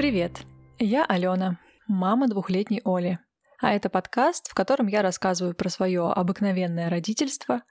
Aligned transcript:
Привет! 0.00 0.46
Я 0.78 1.04
Алена, 1.04 1.58
мама 1.86 2.26
двухлетней 2.26 2.80
Оли. 2.86 3.18
А 3.60 3.74
это 3.74 3.90
подкаст, 3.90 4.48
в 4.48 4.54
котором 4.54 4.86
я 4.86 5.02
рассказываю 5.02 5.54
про 5.54 5.68
свое 5.68 6.10
обыкновенное 6.10 6.88
родительство, 6.88 7.64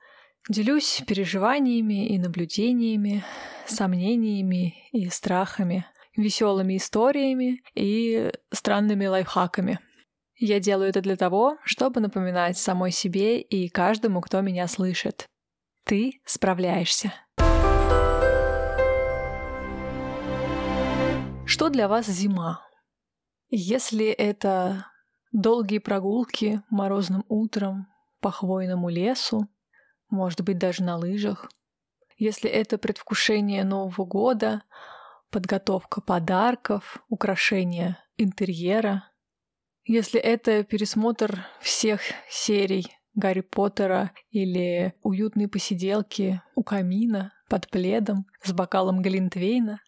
делюсь 0.47 1.01
переживаниями 1.07 2.07
и 2.07 2.19
наблюдениями, 2.19 3.23
сомнениями 3.65 4.75
и 4.91 5.09
страхами, 5.09 5.87
веселыми 6.15 6.77
историями 6.77 7.63
и 7.73 8.31
странными 8.53 9.07
лайфхаками. 9.07 9.79
Я 10.35 10.59
делаю 10.59 10.89
это 10.89 11.01
для 11.01 11.15
того, 11.15 11.57
чтобы 11.63 11.99
напоминать 11.99 12.59
самой 12.59 12.91
себе 12.91 13.41
и 13.41 13.69
каждому, 13.69 14.21
кто 14.21 14.41
меня 14.41 14.67
слышит. 14.67 15.25
Ты 15.83 16.21
справляешься. 16.25 17.11
Что 21.49 21.69
для 21.69 21.87
вас 21.87 22.05
зима? 22.05 22.61
Если 23.49 24.05
это 24.05 24.85
долгие 25.31 25.79
прогулки 25.79 26.61
морозным 26.69 27.25
утром 27.27 27.87
по 28.21 28.29
хвойному 28.29 28.87
лесу, 28.89 29.47
может 30.11 30.41
быть, 30.41 30.59
даже 30.59 30.83
на 30.83 30.95
лыжах, 30.95 31.49
если 32.17 32.47
это 32.51 32.77
предвкушение 32.77 33.63
Нового 33.63 34.05
года, 34.05 34.61
подготовка 35.31 36.01
подарков, 36.01 37.03
украшение 37.09 37.97
интерьера, 38.15 39.09
если 39.85 40.19
это 40.19 40.63
пересмотр 40.63 41.47
всех 41.61 42.01
серий 42.29 42.95
Гарри 43.15 43.41
Поттера 43.41 44.11
или 44.29 44.93
уютные 45.01 45.47
посиделки 45.47 46.43
у 46.53 46.61
камина 46.61 47.33
под 47.49 47.67
пледом 47.71 48.27
с 48.43 48.51
бокалом 48.53 49.01
Глинтвейна, 49.01 49.81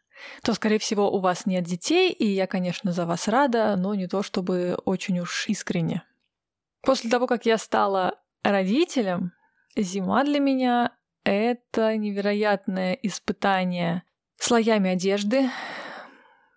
то, 0.43 0.53
скорее 0.53 0.79
всего, 0.79 1.11
у 1.11 1.19
вас 1.19 1.45
нет 1.45 1.63
детей, 1.63 2.11
и 2.11 2.25
я, 2.27 2.47
конечно, 2.47 2.91
за 2.91 3.05
вас 3.05 3.27
рада, 3.27 3.75
но 3.77 3.95
не 3.95 4.07
то 4.07 4.23
чтобы 4.23 4.77
очень 4.85 5.19
уж 5.19 5.47
искренне. 5.47 6.03
После 6.81 7.09
того, 7.09 7.27
как 7.27 7.45
я 7.45 7.57
стала 7.57 8.19
родителем, 8.43 9.31
зима 9.75 10.23
для 10.23 10.39
меня— 10.39 10.95
это 11.23 11.95
невероятное 11.97 12.93
испытание 12.93 14.03
слоями 14.37 14.89
одежды, 14.89 15.49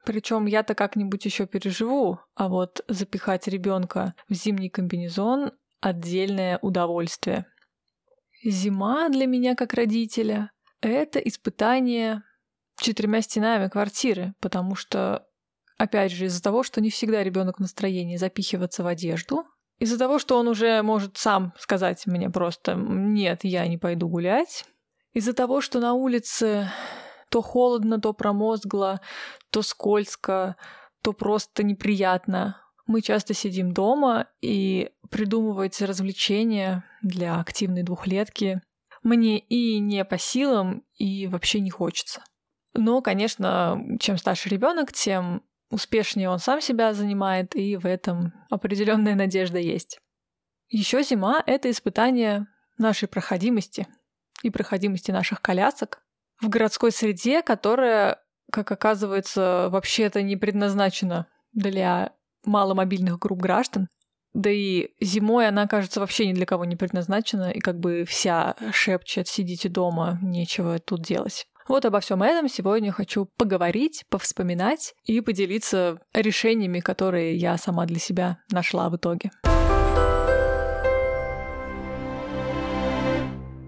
причем 0.05 0.47
я-то 0.47 0.75
как-нибудь 0.75 1.25
еще 1.25 1.47
переживу, 1.47 2.19
а 2.35 2.49
вот 2.49 2.85
запихать 2.89 3.49
ребенка 3.49 4.15
в 4.29 4.35
зимний 4.35 4.69
комбинезон— 4.69 5.53
отдельное 5.81 6.59
удовольствие. 6.59 7.47
Зима 8.45 9.09
для 9.09 9.27
меня 9.27 9.55
как 9.55 9.73
родителя— 9.73 10.51
это 10.83 11.19
испытание 11.19 12.23
четырьмя 12.81 13.23
стенами 13.23 13.69
квартиры, 13.69 14.35
потому 14.41 14.75
что, 14.75 15.27
опять 15.79 16.13
же, 16.13 16.27
из-за 16.27 16.43
того, 16.43 16.63
что 16.63 16.81
не 16.81 16.91
всегда 16.91 17.23
ребенок 17.23 17.59
в 17.59 17.61
настроении 17.61 18.17
запихиваться 18.17 18.83
в 18.83 18.87
одежду, 18.87 19.45
из-за 19.79 19.99
того, 19.99 20.19
что 20.19 20.39
он 20.39 20.49
уже 20.49 20.83
может 20.83 21.17
сам 21.17 21.53
сказать 21.59 22.07
мне 22.07 22.31
просто 22.31 22.75
«нет, 22.75 23.41
я 23.43 23.67
не 23.67 23.79
пойду 23.79 24.09
гулять», 24.09 24.65
из-за 25.13 25.33
того, 25.33 25.61
что 25.61 25.81
на 25.81 25.95
улице 25.95 26.69
то 27.31 27.41
холодно, 27.41 28.01
то 28.01 28.13
промозгло, 28.13 29.01
то 29.51 29.63
скользко, 29.63 30.57
то 31.03 31.13
просто 31.13 31.63
неприятно. 31.63 32.61
Мы 32.87 33.01
часто 33.01 33.35
сидим 33.35 33.73
дома 33.73 34.29
и 34.41 34.91
придумывать 35.11 35.81
развлечения 35.81 36.85
для 37.03 37.41
активной 37.41 37.83
двухлетки 37.83 38.61
мне 39.05 39.39
и 39.39 39.79
не 39.79 40.05
по 40.05 40.19
силам, 40.19 40.83
и 40.97 41.27
вообще 41.27 41.61
не 41.61 41.71
хочется. 41.71 42.25
Но, 42.75 43.01
конечно, 43.03 43.81
чем 44.01 44.19
старше 44.19 44.49
ребенок, 44.49 44.93
тем 44.93 45.43
успешнее 45.71 46.29
он 46.29 46.39
сам 46.39 46.61
себя 46.61 46.93
занимает, 46.93 47.55
и 47.57 47.77
в 47.77 47.87
этом 47.87 48.33
определенная 48.51 49.15
надежда 49.15 49.59
есть. 49.59 49.99
Еще 50.69 51.03
зима— 51.03 51.43
это 51.47 51.71
испытание 51.71 52.47
нашей 52.79 53.09
проходимости 53.09 53.87
и 54.43 54.51
проходимости 54.51 55.11
наших 55.11 55.41
колясок 55.41 56.03
в 56.41 56.49
городской 56.49 56.91
среде, 56.91 57.43
которая, 57.43 58.21
как 58.51 58.71
оказывается, 58.71 59.69
вообще-то 59.71 60.23
не 60.23 60.37
предназначена 60.37 61.29
для 61.53 62.13
маломобильных 62.45 63.19
групп 63.19 63.41
граждан. 63.41 63.89
Да 64.33 64.51
и 64.51 64.89
зимой 65.01 65.47
она, 65.47 65.69
кажется, 65.69 66.01
вообще 66.01 66.27
ни 66.27 66.33
для 66.33 66.45
кого 66.45 66.65
не 66.65 66.75
предназначена, 66.75 67.53
и 67.53 67.61
как 67.61 67.79
бы 67.79 68.05
вся 68.05 68.57
шепчет 68.73 69.29
«сидите 69.29 69.69
дома, 69.69 70.19
нечего 70.23 70.81
тут 70.81 71.03
делать». 71.03 71.47
Вот 71.67 71.87
обо 71.87 72.01
всем 72.01 72.23
этом 72.23 72.47
сегодня 72.49 72.93
хочу 72.93 73.25
поговорить, 73.25 74.05
повспоминать 74.11 74.95
и 75.05 75.23
поделиться 75.23 75.99
решениями, 76.13 76.81
которые 76.81 77.37
я 77.37 77.57
сама 77.57 77.87
для 77.87 77.99
себя 77.99 78.39
нашла 78.51 78.91
в 78.91 78.97
итоге. 78.97 79.31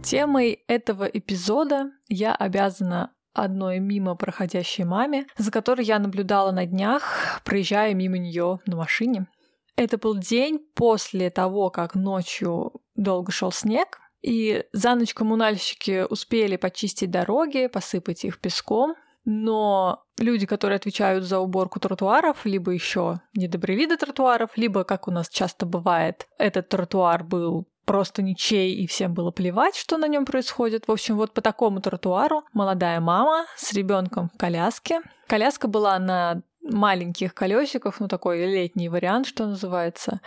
Темой 0.04 0.62
этого 0.68 1.04
эпизода 1.04 1.90
я 2.08 2.34
обязана 2.34 3.12
одной 3.32 3.78
мимо 3.78 4.14
проходящей 4.14 4.84
маме, 4.84 5.26
за 5.38 5.50
которой 5.50 5.84
я 5.84 5.98
наблюдала 5.98 6.52
на 6.52 6.66
днях, 6.66 7.40
проезжая 7.44 7.94
мимо 7.94 8.18
нее 8.18 8.60
на 8.66 8.76
машине. 8.76 9.26
Это 9.74 9.96
был 9.96 10.16
день 10.16 10.60
после 10.74 11.30
того, 11.30 11.70
как 11.70 11.94
ночью 11.94 12.72
долго 12.94 13.32
шел 13.32 13.52
снег, 13.52 13.98
и 14.26 14.64
за 14.72 14.96
ночь 14.96 15.14
коммунальщики 15.14 16.04
успели 16.10 16.56
почистить 16.56 17.12
дороги, 17.12 17.68
посыпать 17.68 18.24
их 18.24 18.40
песком, 18.40 18.96
но 19.24 20.02
люди, 20.18 20.46
которые 20.46 20.76
отвечают 20.76 21.24
за 21.24 21.38
уборку 21.38 21.78
тротуаров, 21.78 22.44
либо 22.44 22.72
еще 22.72 23.20
недобрые 23.34 23.76
виды 23.78 23.96
тротуаров, 23.96 24.50
либо, 24.56 24.82
как 24.82 25.06
у 25.06 25.12
нас 25.12 25.28
часто 25.28 25.64
бывает, 25.64 26.26
этот 26.38 26.68
тротуар 26.68 27.22
был 27.22 27.68
просто 27.84 28.20
ничей, 28.20 28.74
и 28.74 28.88
всем 28.88 29.14
было 29.14 29.30
плевать, 29.30 29.76
что 29.76 29.96
на 29.96 30.08
нем 30.08 30.24
происходит. 30.24 30.88
В 30.88 30.92
общем, 30.92 31.16
вот 31.16 31.32
по 31.32 31.40
такому 31.40 31.80
тротуару 31.80 32.42
молодая 32.52 33.00
мама 33.00 33.46
с 33.56 33.72
ребенком 33.72 34.28
в 34.34 34.36
коляске. 34.36 35.02
Коляска 35.28 35.68
была 35.68 36.00
на 36.00 36.42
маленьких 36.70 37.34
колесиков, 37.34 38.00
ну 38.00 38.08
такой 38.08 38.44
летний 38.46 38.88
вариант, 38.88 39.26
что 39.26 39.46
называется. 39.46 40.20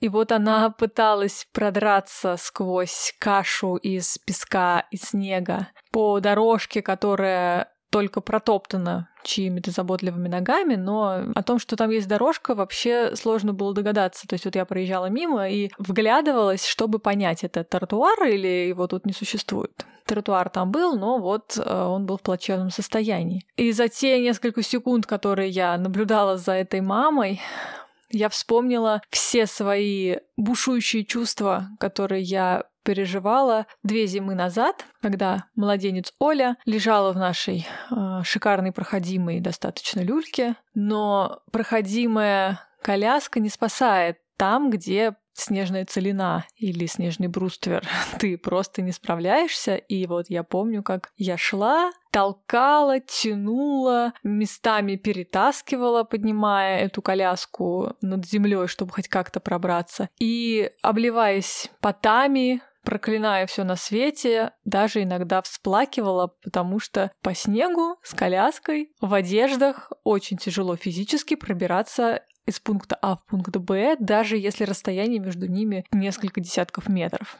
И 0.00 0.08
вот 0.08 0.32
она 0.32 0.70
пыталась 0.70 1.46
продраться 1.52 2.36
сквозь 2.38 3.14
кашу 3.18 3.76
из 3.76 4.18
песка 4.18 4.86
и 4.90 4.96
снега 4.96 5.68
по 5.90 6.20
дорожке, 6.20 6.82
которая 6.82 7.71
только 7.92 8.22
протоптана 8.22 9.10
чьими-то 9.22 9.70
заботливыми 9.70 10.26
ногами, 10.26 10.76
но 10.76 11.24
о 11.34 11.42
том, 11.42 11.58
что 11.58 11.76
там 11.76 11.90
есть 11.90 12.08
дорожка, 12.08 12.54
вообще 12.54 13.14
сложно 13.14 13.52
было 13.52 13.74
догадаться. 13.74 14.26
То 14.26 14.32
есть 14.32 14.46
вот 14.46 14.56
я 14.56 14.64
проезжала 14.64 15.06
мимо 15.06 15.48
и 15.48 15.70
вглядывалась, 15.76 16.66
чтобы 16.66 16.98
понять, 16.98 17.44
это 17.44 17.64
тротуар 17.64 18.24
или 18.24 18.68
его 18.68 18.86
тут 18.86 19.04
не 19.04 19.12
существует. 19.12 19.84
Тротуар 20.06 20.48
там 20.48 20.72
был, 20.72 20.98
но 20.98 21.18
вот 21.18 21.58
э, 21.58 21.84
он 21.84 22.06
был 22.06 22.16
в 22.16 22.22
плачевном 22.22 22.70
состоянии. 22.70 23.44
И 23.56 23.70
за 23.72 23.88
те 23.88 24.18
несколько 24.20 24.62
секунд, 24.62 25.06
которые 25.06 25.50
я 25.50 25.76
наблюдала 25.76 26.38
за 26.38 26.52
этой 26.52 26.80
мамой, 26.80 27.42
я 28.08 28.30
вспомнила 28.30 29.02
все 29.10 29.46
свои 29.46 30.16
бушующие 30.36 31.04
чувства, 31.04 31.68
которые 31.78 32.22
я 32.22 32.64
переживала 32.82 33.66
две 33.82 34.06
зимы 34.06 34.34
назад, 34.34 34.84
когда 35.00 35.46
младенец 35.54 36.12
Оля 36.18 36.56
лежала 36.64 37.12
в 37.12 37.16
нашей 37.16 37.66
э, 37.90 38.22
шикарной 38.24 38.72
проходимой 38.72 39.40
достаточно 39.40 40.00
люльке, 40.00 40.56
но 40.74 41.40
проходимая 41.50 42.60
коляска 42.82 43.40
не 43.40 43.48
спасает 43.48 44.18
там, 44.36 44.70
где 44.70 45.14
снежная 45.34 45.84
целина 45.84 46.44
или 46.56 46.86
снежный 46.86 47.28
бруствер, 47.28 47.86
ты 48.18 48.36
просто 48.36 48.82
не 48.82 48.92
справляешься. 48.92 49.76
И 49.76 50.06
вот 50.06 50.26
я 50.28 50.42
помню, 50.42 50.82
как 50.82 51.10
я 51.16 51.36
шла, 51.36 51.92
толкала, 52.10 53.00
тянула, 53.00 54.12
местами 54.22 54.96
перетаскивала, 54.96 56.04
поднимая 56.04 56.80
эту 56.80 57.02
коляску 57.02 57.96
над 58.00 58.26
землей, 58.26 58.66
чтобы 58.68 58.92
хоть 58.92 59.08
как-то 59.08 59.40
пробраться. 59.40 60.08
И 60.18 60.70
обливаясь 60.82 61.70
потами, 61.80 62.62
проклиная 62.82 63.46
все 63.46 63.64
на 63.64 63.76
свете, 63.76 64.52
даже 64.64 65.02
иногда 65.02 65.42
всплакивала, 65.42 66.34
потому 66.42 66.78
что 66.78 67.12
по 67.22 67.34
снегу 67.34 67.96
с 68.02 68.14
коляской 68.14 68.92
в 69.00 69.12
одеждах 69.14 69.92
очень 70.04 70.36
тяжело 70.36 70.76
физически 70.76 71.34
пробираться 71.34 72.22
из 72.46 72.58
пункта 72.60 72.98
А 73.00 73.16
в 73.16 73.24
пункт 73.26 73.56
Б, 73.56 73.96
даже 73.98 74.36
если 74.36 74.64
расстояние 74.64 75.20
между 75.20 75.46
ними 75.46 75.84
несколько 75.92 76.40
десятков 76.40 76.88
метров. 76.88 77.38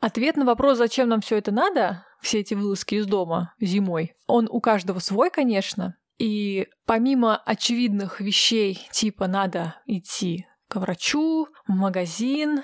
Ответ 0.00 0.36
на 0.36 0.44
вопрос, 0.44 0.78
зачем 0.78 1.08
нам 1.08 1.22
все 1.22 1.38
это 1.38 1.50
надо, 1.50 2.04
все 2.20 2.40
эти 2.40 2.52
вылазки 2.52 2.96
из 2.96 3.06
дома 3.06 3.54
зимой, 3.58 4.14
он 4.26 4.48
у 4.50 4.60
каждого 4.60 4.98
свой, 4.98 5.30
конечно. 5.30 5.96
И 6.18 6.68
помимо 6.84 7.36
очевидных 7.36 8.20
вещей, 8.20 8.86
типа 8.92 9.26
надо 9.26 9.76
идти 9.86 10.46
к 10.68 10.76
врачу, 10.76 11.48
в 11.66 11.72
магазин, 11.72 12.62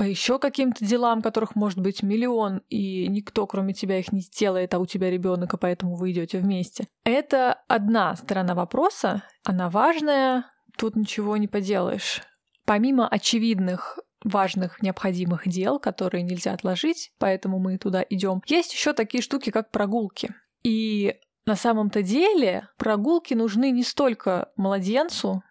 по 0.00 0.04
еще 0.04 0.38
каким-то 0.38 0.82
делам, 0.82 1.20
которых 1.20 1.56
может 1.56 1.78
быть 1.78 2.02
миллион, 2.02 2.62
и 2.70 3.06
никто, 3.08 3.46
кроме 3.46 3.74
тебя, 3.74 3.98
их 3.98 4.12
не 4.12 4.22
сделает, 4.22 4.72
а 4.72 4.78
у 4.78 4.86
тебя 4.86 5.10
ребенок, 5.10 5.52
и 5.52 5.58
поэтому 5.58 5.94
вы 5.94 6.12
идете 6.12 6.38
вместе. 6.38 6.86
Это 7.04 7.60
одна 7.68 8.16
сторона 8.16 8.54
вопроса, 8.54 9.24
она 9.44 9.68
важная, 9.68 10.46
тут 10.78 10.96
ничего 10.96 11.36
не 11.36 11.48
поделаешь. 11.48 12.22
Помимо 12.64 13.06
очевидных 13.06 13.98
важных, 14.24 14.80
необходимых 14.80 15.46
дел, 15.46 15.78
которые 15.78 16.22
нельзя 16.22 16.54
отложить, 16.54 17.12
поэтому 17.18 17.58
мы 17.58 17.76
туда 17.76 18.02
идем. 18.08 18.40
Есть 18.46 18.72
еще 18.72 18.94
такие 18.94 19.22
штуки, 19.22 19.50
как 19.50 19.70
прогулки. 19.70 20.34
И 20.62 21.14
на 21.44 21.56
самом-то 21.56 22.02
деле 22.02 22.68
прогулки 22.78 23.34
нужны 23.34 23.70
не 23.70 23.82
столько 23.82 24.48
младенцу, 24.56 25.42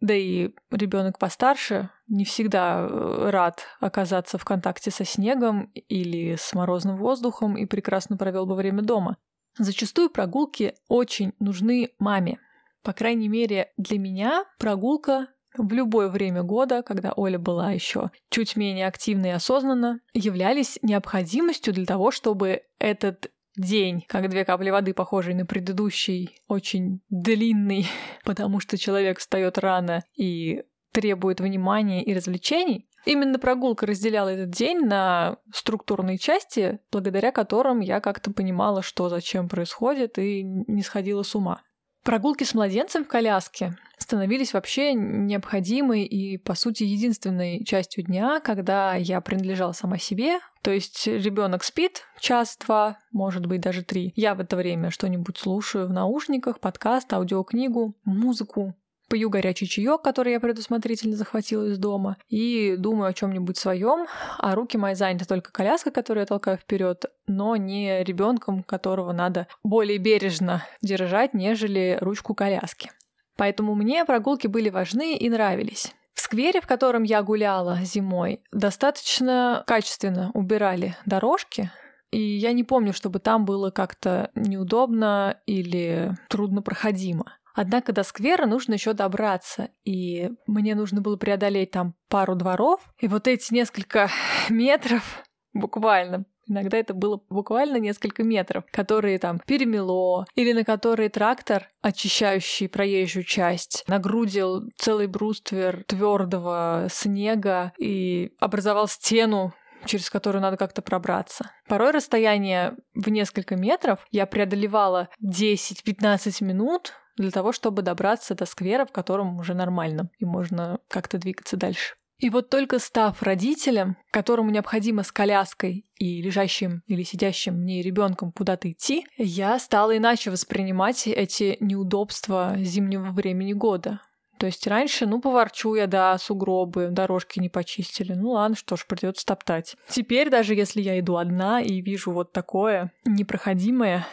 да 0.00 0.14
и 0.14 0.50
ребенок 0.70 1.18
постарше 1.18 1.90
не 2.08 2.24
всегда 2.24 2.80
э, 2.80 3.30
рад 3.30 3.64
оказаться 3.80 4.38
в 4.38 4.44
контакте 4.44 4.90
со 4.90 5.04
снегом 5.04 5.70
или 5.72 6.36
с 6.36 6.52
морозным 6.54 6.96
воздухом 6.96 7.56
и 7.56 7.66
прекрасно 7.66 8.16
провел 8.16 8.46
бы 8.46 8.54
время 8.54 8.82
дома. 8.82 9.16
Зачастую 9.58 10.10
прогулки 10.10 10.74
очень 10.88 11.32
нужны 11.38 11.90
маме. 11.98 12.38
По 12.82 12.92
крайней 12.92 13.28
мере, 13.28 13.72
для 13.76 13.98
меня 13.98 14.44
прогулка 14.58 15.28
в 15.56 15.72
любое 15.72 16.08
время 16.08 16.42
года, 16.42 16.82
когда 16.82 17.12
Оля 17.16 17.38
была 17.38 17.70
еще 17.70 18.10
чуть 18.28 18.56
менее 18.56 18.88
активна 18.88 19.26
и 19.26 19.30
осознанна, 19.30 20.00
являлись 20.12 20.78
необходимостью 20.82 21.72
для 21.72 21.86
того, 21.86 22.10
чтобы 22.10 22.62
этот 22.78 23.30
день, 23.56 24.04
как 24.08 24.28
две 24.28 24.44
капли 24.44 24.70
воды, 24.70 24.94
похожий 24.94 25.34
на 25.34 25.46
предыдущий, 25.46 26.38
очень 26.48 27.00
длинный, 27.08 27.86
потому 28.24 28.60
что 28.60 28.78
человек 28.78 29.18
встает 29.18 29.58
рано 29.58 30.04
и 30.16 30.62
требует 30.92 31.40
внимания 31.40 32.04
и 32.04 32.14
развлечений. 32.14 32.86
Именно 33.04 33.38
прогулка 33.38 33.86
разделяла 33.86 34.30
этот 34.30 34.50
день 34.50 34.86
на 34.86 35.36
структурные 35.52 36.16
части, 36.16 36.78
благодаря 36.90 37.32
которым 37.32 37.80
я 37.80 38.00
как-то 38.00 38.30
понимала, 38.32 38.80
что 38.80 39.08
зачем 39.10 39.48
происходит, 39.48 40.18
и 40.18 40.42
не 40.42 40.82
сходила 40.82 41.22
с 41.22 41.34
ума. 41.34 41.62
Прогулки 42.04 42.44
с 42.44 42.52
младенцем 42.52 43.02
в 43.06 43.08
коляске 43.08 43.78
становились 43.96 44.52
вообще 44.52 44.92
необходимой 44.92 46.04
и, 46.04 46.36
по 46.36 46.54
сути, 46.54 46.82
единственной 46.82 47.64
частью 47.64 48.04
дня, 48.04 48.40
когда 48.40 48.94
я 48.94 49.22
принадлежала 49.22 49.72
сама 49.72 49.96
себе. 49.96 50.40
То 50.60 50.70
есть 50.70 51.06
ребенок 51.06 51.64
спит 51.64 52.02
час-два, 52.20 52.98
может 53.10 53.46
быть, 53.46 53.62
даже 53.62 53.82
три. 53.82 54.12
Я 54.16 54.34
в 54.34 54.40
это 54.40 54.54
время 54.54 54.90
что-нибудь 54.90 55.38
слушаю 55.38 55.88
в 55.88 55.94
наушниках, 55.94 56.60
подкаст, 56.60 57.10
аудиокнигу, 57.10 57.96
музыку, 58.04 58.74
пью 59.14 59.30
горячий 59.30 59.68
чаек, 59.68 60.02
который 60.02 60.32
я 60.32 60.40
предусмотрительно 60.40 61.14
захватила 61.14 61.66
из 61.66 61.78
дома, 61.78 62.16
и 62.28 62.74
думаю 62.76 63.10
о 63.10 63.12
чем-нибудь 63.12 63.56
своем, 63.56 64.08
а 64.38 64.56
руки 64.56 64.76
мои 64.76 64.96
заняты 64.96 65.24
только 65.24 65.52
коляской, 65.52 65.92
которую 65.92 66.22
я 66.22 66.26
толкаю 66.26 66.58
вперед, 66.58 67.04
но 67.28 67.54
не 67.54 68.02
ребенком, 68.02 68.64
которого 68.64 69.12
надо 69.12 69.46
более 69.62 69.98
бережно 69.98 70.64
держать, 70.82 71.32
нежели 71.32 71.96
ручку 72.00 72.34
коляски. 72.34 72.90
Поэтому 73.36 73.76
мне 73.76 74.04
прогулки 74.04 74.48
были 74.48 74.68
важны 74.68 75.16
и 75.16 75.30
нравились. 75.30 75.94
В 76.12 76.20
сквере, 76.20 76.60
в 76.60 76.66
котором 76.66 77.04
я 77.04 77.22
гуляла 77.22 77.78
зимой, 77.84 78.40
достаточно 78.50 79.62
качественно 79.68 80.32
убирали 80.34 80.96
дорожки, 81.06 81.70
и 82.10 82.20
я 82.20 82.50
не 82.50 82.64
помню, 82.64 82.92
чтобы 82.92 83.20
там 83.20 83.44
было 83.44 83.70
как-то 83.70 84.32
неудобно 84.34 85.38
или 85.46 86.16
труднопроходимо. 86.28 87.26
Однако 87.54 87.92
до 87.92 88.02
сквера 88.02 88.46
нужно 88.46 88.74
еще 88.74 88.92
добраться, 88.92 89.70
и 89.84 90.30
мне 90.46 90.74
нужно 90.74 91.00
было 91.00 91.16
преодолеть 91.16 91.70
там 91.70 91.94
пару 92.08 92.34
дворов, 92.34 92.80
и 92.98 93.08
вот 93.08 93.28
эти 93.28 93.54
несколько 93.54 94.10
метров 94.48 95.22
буквально 95.52 96.26
Иногда 96.46 96.76
это 96.76 96.94
было 96.94 97.22
буквально 97.30 97.78
несколько 97.78 98.22
метров, 98.22 98.64
которые 98.70 99.18
там 99.18 99.40
перемело, 99.46 100.26
или 100.34 100.52
на 100.52 100.64
которые 100.64 101.08
трактор, 101.08 101.68
очищающий 101.80 102.68
проезжую 102.68 103.24
часть, 103.24 103.84
нагрудил 103.88 104.62
целый 104.76 105.06
бруствер 105.06 105.84
твердого 105.84 106.88
снега 106.90 107.72
и 107.78 108.32
образовал 108.38 108.88
стену 108.88 109.54
через 109.86 110.08
которую 110.08 110.40
надо 110.40 110.56
как-то 110.56 110.80
пробраться. 110.80 111.50
Порой 111.68 111.90
расстояние 111.90 112.74
в 112.94 113.10
несколько 113.10 113.54
метров 113.54 113.98
я 114.10 114.24
преодолевала 114.24 115.10
10-15 115.22 116.42
минут 116.42 116.94
для 117.16 117.30
того, 117.30 117.52
чтобы 117.52 117.82
добраться 117.82 118.34
до 118.34 118.46
сквера, 118.46 118.84
в 118.84 118.92
котором 118.92 119.38
уже 119.38 119.54
нормально, 119.54 120.10
и 120.18 120.24
можно 120.24 120.78
как-то 120.88 121.18
двигаться 121.18 121.56
дальше. 121.56 121.94
И 122.18 122.30
вот 122.30 122.48
только 122.48 122.78
став 122.78 123.22
родителем, 123.22 123.96
которому 124.10 124.50
необходимо 124.50 125.02
с 125.02 125.10
коляской 125.10 125.84
и 125.98 126.22
лежащим 126.22 126.82
или 126.86 127.02
сидящим 127.02 127.54
мне 127.54 127.82
ребенком 127.82 128.32
куда-то 128.32 128.70
идти, 128.70 129.06
я 129.18 129.58
стала 129.58 129.96
иначе 129.96 130.30
воспринимать 130.30 131.06
эти 131.06 131.56
неудобства 131.60 132.54
зимнего 132.58 133.10
времени 133.10 133.52
года. 133.52 134.00
То 134.38 134.46
есть 134.46 134.66
раньше, 134.66 135.06
ну, 135.06 135.20
поворчу 135.20 135.74
я, 135.74 135.86
да, 135.86 136.18
сугробы, 136.18 136.88
дорожки 136.90 137.38
не 137.38 137.48
почистили. 137.48 138.14
Ну 138.14 138.30
ладно, 138.30 138.56
что 138.56 138.76
ж, 138.76 138.84
придется 138.86 139.24
топтать. 139.24 139.76
Теперь, 139.88 140.28
даже 140.28 140.54
если 140.54 140.80
я 140.82 140.98
иду 140.98 141.16
одна 141.16 141.60
и 141.60 141.80
вижу 141.80 142.10
вот 142.10 142.32
такое 142.32 142.92
непроходимое, 143.04 144.06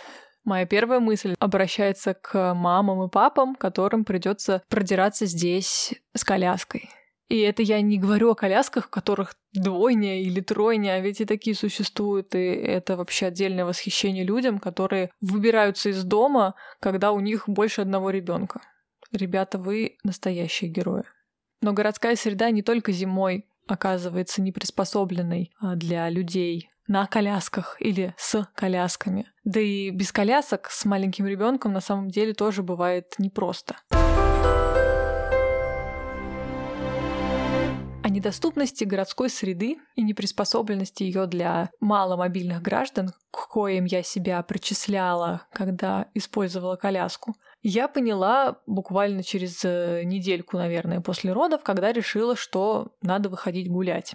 Моя 0.44 0.66
первая 0.66 1.00
мысль 1.00 1.36
обращается 1.40 2.14
к 2.14 2.54
мамам 2.54 3.04
и 3.04 3.10
папам, 3.10 3.56
которым 3.56 4.06
придется 4.06 4.64
продираться 4.70 5.26
здесь 5.26 5.94
с 6.14 6.24
коляской. 6.24 6.90
И 7.30 7.40
это 7.40 7.62
я 7.62 7.80
не 7.80 7.98
говорю 7.98 8.32
о 8.32 8.36
колясках, 8.36 8.88
в 8.88 8.90
которых 8.90 9.36
двойня 9.54 10.22
или 10.22 10.42
тройня, 10.42 10.96
а 10.96 11.00
ведь 11.00 11.22
и 11.22 11.26
такие 11.26 11.56
существуют, 11.56 12.36
и 12.36 12.40
это 12.40 12.98
вообще 12.98 13.28
отдельное 13.28 13.64
восхищение 13.64 14.26
людям, 14.26 14.60
которые 14.60 15.12
выбираются 15.22 15.90
из 15.90 16.04
дома, 16.04 16.56
когда 16.82 17.14
у 17.14 17.22
них 17.22 17.48
больше 17.48 17.82
одного 17.82 18.10
ребенка. 18.10 18.60
Ребята, 19.14 19.60
вы 19.60 19.98
настоящие 20.04 20.70
герои. 20.70 21.04
Но 21.62 21.72
городская 21.72 22.18
среда 22.18 22.50
не 22.50 22.64
только 22.64 22.92
зимой 22.92 23.46
оказывается 23.66 24.42
неприспособленной 24.42 25.54
а, 25.62 25.76
для 25.76 26.10
людей 26.10 26.70
на 26.92 27.08
колясках 27.08 27.78
или 27.80 28.14
с 28.18 28.46
колясками. 28.54 29.32
Да 29.46 29.62
и 29.62 29.92
без 29.92 30.12
колясок 30.12 30.68
с 30.70 30.84
маленьким 30.84 31.26
ребенком 31.26 31.72
на 31.72 31.80
самом 31.80 32.10
деле 32.10 32.34
тоже 32.34 32.64
бывает 32.64 33.14
непросто. 33.18 33.78
О 38.04 38.10
недоступности 38.10 38.84
городской 38.84 39.30
среды 39.30 39.78
и 39.96 40.04
неприспособленности 40.04 41.04
ее 41.04 41.28
для 41.28 41.70
маломобильных 41.80 42.62
граждан, 42.62 43.14
к 43.32 43.48
коим 43.48 43.86
я 43.86 44.04
себя 44.04 44.44
причисляла, 44.44 45.44
когда 45.54 46.08
использовала 46.14 46.76
коляску, 46.76 47.36
я 47.64 47.88
поняла 47.88 48.58
буквально 48.68 49.24
через 49.24 49.64
э, 49.64 50.02
недельку, 50.04 50.58
наверное, 50.58 51.00
после 51.00 51.32
родов, 51.32 51.64
когда 51.64 51.94
решила, 51.94 52.36
что 52.36 52.92
надо 53.02 53.30
выходить 53.30 53.72
гулять. 53.72 54.14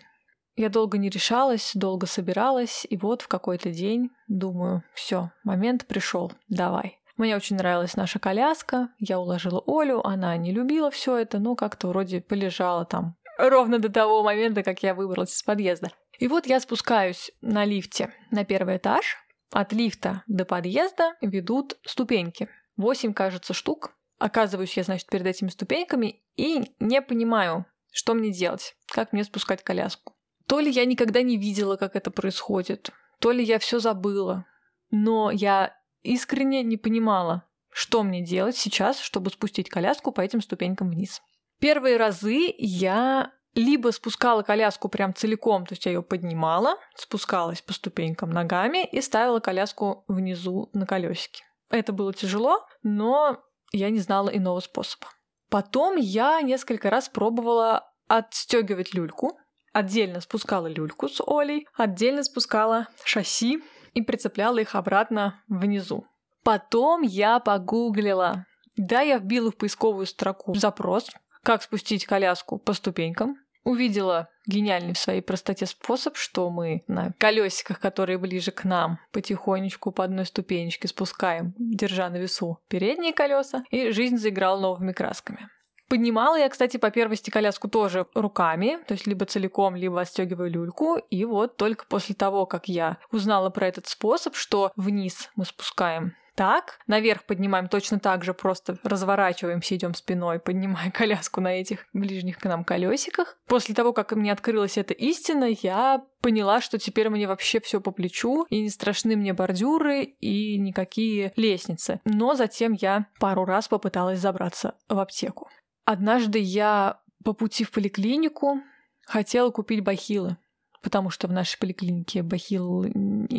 Я 0.56 0.70
долго 0.70 0.98
не 0.98 1.10
решалась, 1.10 1.72
долго 1.74 2.06
собиралась, 2.06 2.86
и 2.88 2.96
вот 2.96 3.22
в 3.22 3.28
какой-то 3.28 3.70
день 3.70 4.10
думаю, 4.26 4.82
все, 4.94 5.30
момент 5.44 5.86
пришел, 5.86 6.32
давай. 6.48 6.98
Мне 7.18 7.36
очень 7.36 7.56
нравилась 7.56 7.96
наша 7.96 8.18
коляска, 8.18 8.88
я 8.98 9.20
уложила 9.20 9.62
Олю, 9.66 10.00
она 10.02 10.36
не 10.36 10.52
любила 10.52 10.90
все 10.90 11.16
это, 11.16 11.38
но 11.38 11.56
как-то 11.56 11.88
вроде 11.88 12.20
полежала 12.20 12.84
там 12.84 13.16
ровно 13.38 13.78
до 13.78 13.90
того 13.90 14.22
момента, 14.22 14.62
как 14.62 14.82
я 14.82 14.94
выбралась 14.94 15.34
из 15.34 15.42
подъезда. 15.42 15.90
И 16.18 16.28
вот 16.28 16.46
я 16.46 16.60
спускаюсь 16.60 17.30
на 17.40 17.64
лифте 17.64 18.12
на 18.30 18.44
первый 18.44 18.78
этаж. 18.78 19.16
От 19.52 19.72
лифта 19.72 20.22
до 20.26 20.44
подъезда 20.44 21.14
ведут 21.20 21.76
ступеньки. 21.84 22.48
Восемь, 22.76 23.12
кажется, 23.12 23.54
штук. 23.54 23.92
Оказываюсь 24.18 24.76
я, 24.76 24.82
значит, 24.82 25.08
перед 25.08 25.26
этими 25.26 25.48
ступеньками 25.48 26.22
и 26.36 26.72
не 26.80 27.02
понимаю, 27.02 27.66
что 27.92 28.14
мне 28.14 28.32
делать, 28.32 28.74
как 28.86 29.12
мне 29.12 29.24
спускать 29.24 29.62
коляску. 29.62 30.15
То 30.48 30.60
ли 30.60 30.70
я 30.70 30.84
никогда 30.84 31.22
не 31.22 31.36
видела, 31.36 31.76
как 31.76 31.96
это 31.96 32.10
происходит, 32.10 32.90
то 33.18 33.32
ли 33.32 33.42
я 33.42 33.58
все 33.58 33.78
забыла. 33.78 34.46
Но 34.90 35.30
я 35.30 35.76
искренне 36.02 36.62
не 36.62 36.76
понимала, 36.76 37.44
что 37.70 38.02
мне 38.02 38.22
делать 38.22 38.56
сейчас, 38.56 39.00
чтобы 39.00 39.30
спустить 39.30 39.68
коляску 39.68 40.12
по 40.12 40.20
этим 40.20 40.40
ступенькам 40.40 40.90
вниз. 40.90 41.20
Первые 41.58 41.96
разы 41.96 42.54
я 42.58 43.32
либо 43.54 43.90
спускала 43.90 44.42
коляску 44.42 44.88
прям 44.88 45.14
целиком, 45.14 45.64
то 45.64 45.72
есть 45.72 45.86
я 45.86 45.92
ее 45.92 46.02
поднимала, 46.02 46.76
спускалась 46.94 47.62
по 47.62 47.72
ступенькам 47.72 48.30
ногами 48.30 48.84
и 48.84 49.00
ставила 49.00 49.40
коляску 49.40 50.04
внизу 50.08 50.68
на 50.74 50.86
колесике. 50.86 51.42
Это 51.70 51.92
было 51.92 52.12
тяжело, 52.12 52.66
но 52.82 53.42
я 53.72 53.90
не 53.90 53.98
знала 53.98 54.28
иного 54.28 54.60
способа. 54.60 55.08
Потом 55.48 55.96
я 55.96 56.40
несколько 56.42 56.90
раз 56.90 57.08
пробовала 57.08 57.90
отстегивать 58.08 58.94
люльку, 58.94 59.38
Отдельно 59.76 60.22
спускала 60.22 60.68
люльку 60.68 61.06
с 61.06 61.22
Олей, 61.26 61.68
отдельно 61.74 62.22
спускала 62.22 62.88
шасси 63.04 63.62
и 63.92 64.00
прицепляла 64.00 64.56
их 64.56 64.74
обратно 64.74 65.38
внизу. 65.48 66.06
Потом 66.42 67.02
я 67.02 67.40
погуглила. 67.40 68.46
Да, 68.78 69.02
я 69.02 69.18
вбила 69.18 69.50
в 69.50 69.56
поисковую 69.58 70.06
строку 70.06 70.54
запрос, 70.54 71.10
как 71.42 71.62
спустить 71.62 72.06
коляску 72.06 72.58
по 72.58 72.72
ступенькам. 72.72 73.36
увидела 73.64 74.30
гениальный 74.46 74.94
в 74.94 74.98
своей 74.98 75.20
простоте 75.20 75.66
способ, 75.66 76.16
что 76.16 76.48
мы 76.48 76.82
на 76.86 77.12
колесиках, 77.18 77.78
которые 77.78 78.16
ближе 78.16 78.52
к 78.52 78.64
нам, 78.64 78.98
потихонечку 79.12 79.92
по 79.92 80.04
одной 80.04 80.24
ступенечке 80.24 80.88
спускаем, 80.88 81.52
держа 81.58 82.08
на 82.08 82.16
весу 82.16 82.56
передние 82.68 83.12
колеса, 83.12 83.62
и 83.70 83.90
жизнь 83.90 84.16
заиграла 84.16 84.58
новыми 84.58 84.92
красками. 84.92 85.50
Поднимала 85.88 86.36
я, 86.36 86.48
кстати, 86.48 86.76
по 86.76 86.90
первости 86.90 87.30
коляску 87.30 87.68
тоже 87.68 88.06
руками, 88.14 88.78
то 88.86 88.92
есть 88.92 89.06
либо 89.06 89.24
целиком, 89.24 89.76
либо 89.76 90.00
отстегиваю 90.00 90.50
люльку. 90.50 90.96
И 91.10 91.24
вот 91.24 91.56
только 91.56 91.86
после 91.86 92.14
того, 92.14 92.46
как 92.46 92.68
я 92.68 92.98
узнала 93.12 93.50
про 93.50 93.68
этот 93.68 93.86
способ, 93.86 94.34
что 94.34 94.72
вниз 94.76 95.30
мы 95.36 95.44
спускаем 95.44 96.14
так, 96.36 96.78
наверх 96.86 97.24
поднимаем 97.24 97.66
точно 97.66 97.98
так 97.98 98.22
же, 98.22 98.34
просто 98.34 98.78
разворачиваемся, 98.84 99.74
идем 99.74 99.94
спиной, 99.94 100.38
поднимая 100.38 100.90
коляску 100.94 101.40
на 101.40 101.58
этих 101.58 101.86
ближних 101.92 102.38
к 102.38 102.44
нам 102.44 102.62
колесиках. 102.62 103.38
После 103.46 103.74
того, 103.74 103.92
как 103.92 104.12
мне 104.12 104.30
открылась 104.30 104.78
эта 104.78 104.94
истина, 104.94 105.46
я 105.62 106.04
поняла, 106.20 106.60
что 106.60 106.78
теперь 106.78 107.08
мне 107.08 107.26
вообще 107.26 107.58
все 107.60 107.80
по 107.80 107.90
плечу, 107.90 108.46
и 108.50 108.60
не 108.60 108.68
страшны 108.68 109.16
мне 109.16 109.32
бордюры, 109.32 110.02
и 110.02 110.58
никакие 110.58 111.32
лестницы. 111.36 112.00
Но 112.04 112.34
затем 112.34 112.74
я 112.74 113.06
пару 113.18 113.44
раз 113.44 113.68
попыталась 113.68 114.20
забраться 114.20 114.74
в 114.88 114.98
аптеку. 114.98 115.48
Однажды 115.86 116.40
я 116.40 117.00
по 117.24 117.32
пути 117.32 117.62
в 117.62 117.70
поликлинику 117.70 118.60
хотела 119.04 119.50
купить 119.50 119.84
бахилы, 119.84 120.36
потому 120.82 121.10
что 121.10 121.28
в 121.28 121.32
нашей 121.32 121.58
поликлинике 121.60 122.24
бахил 122.24 122.82
и 122.82 122.90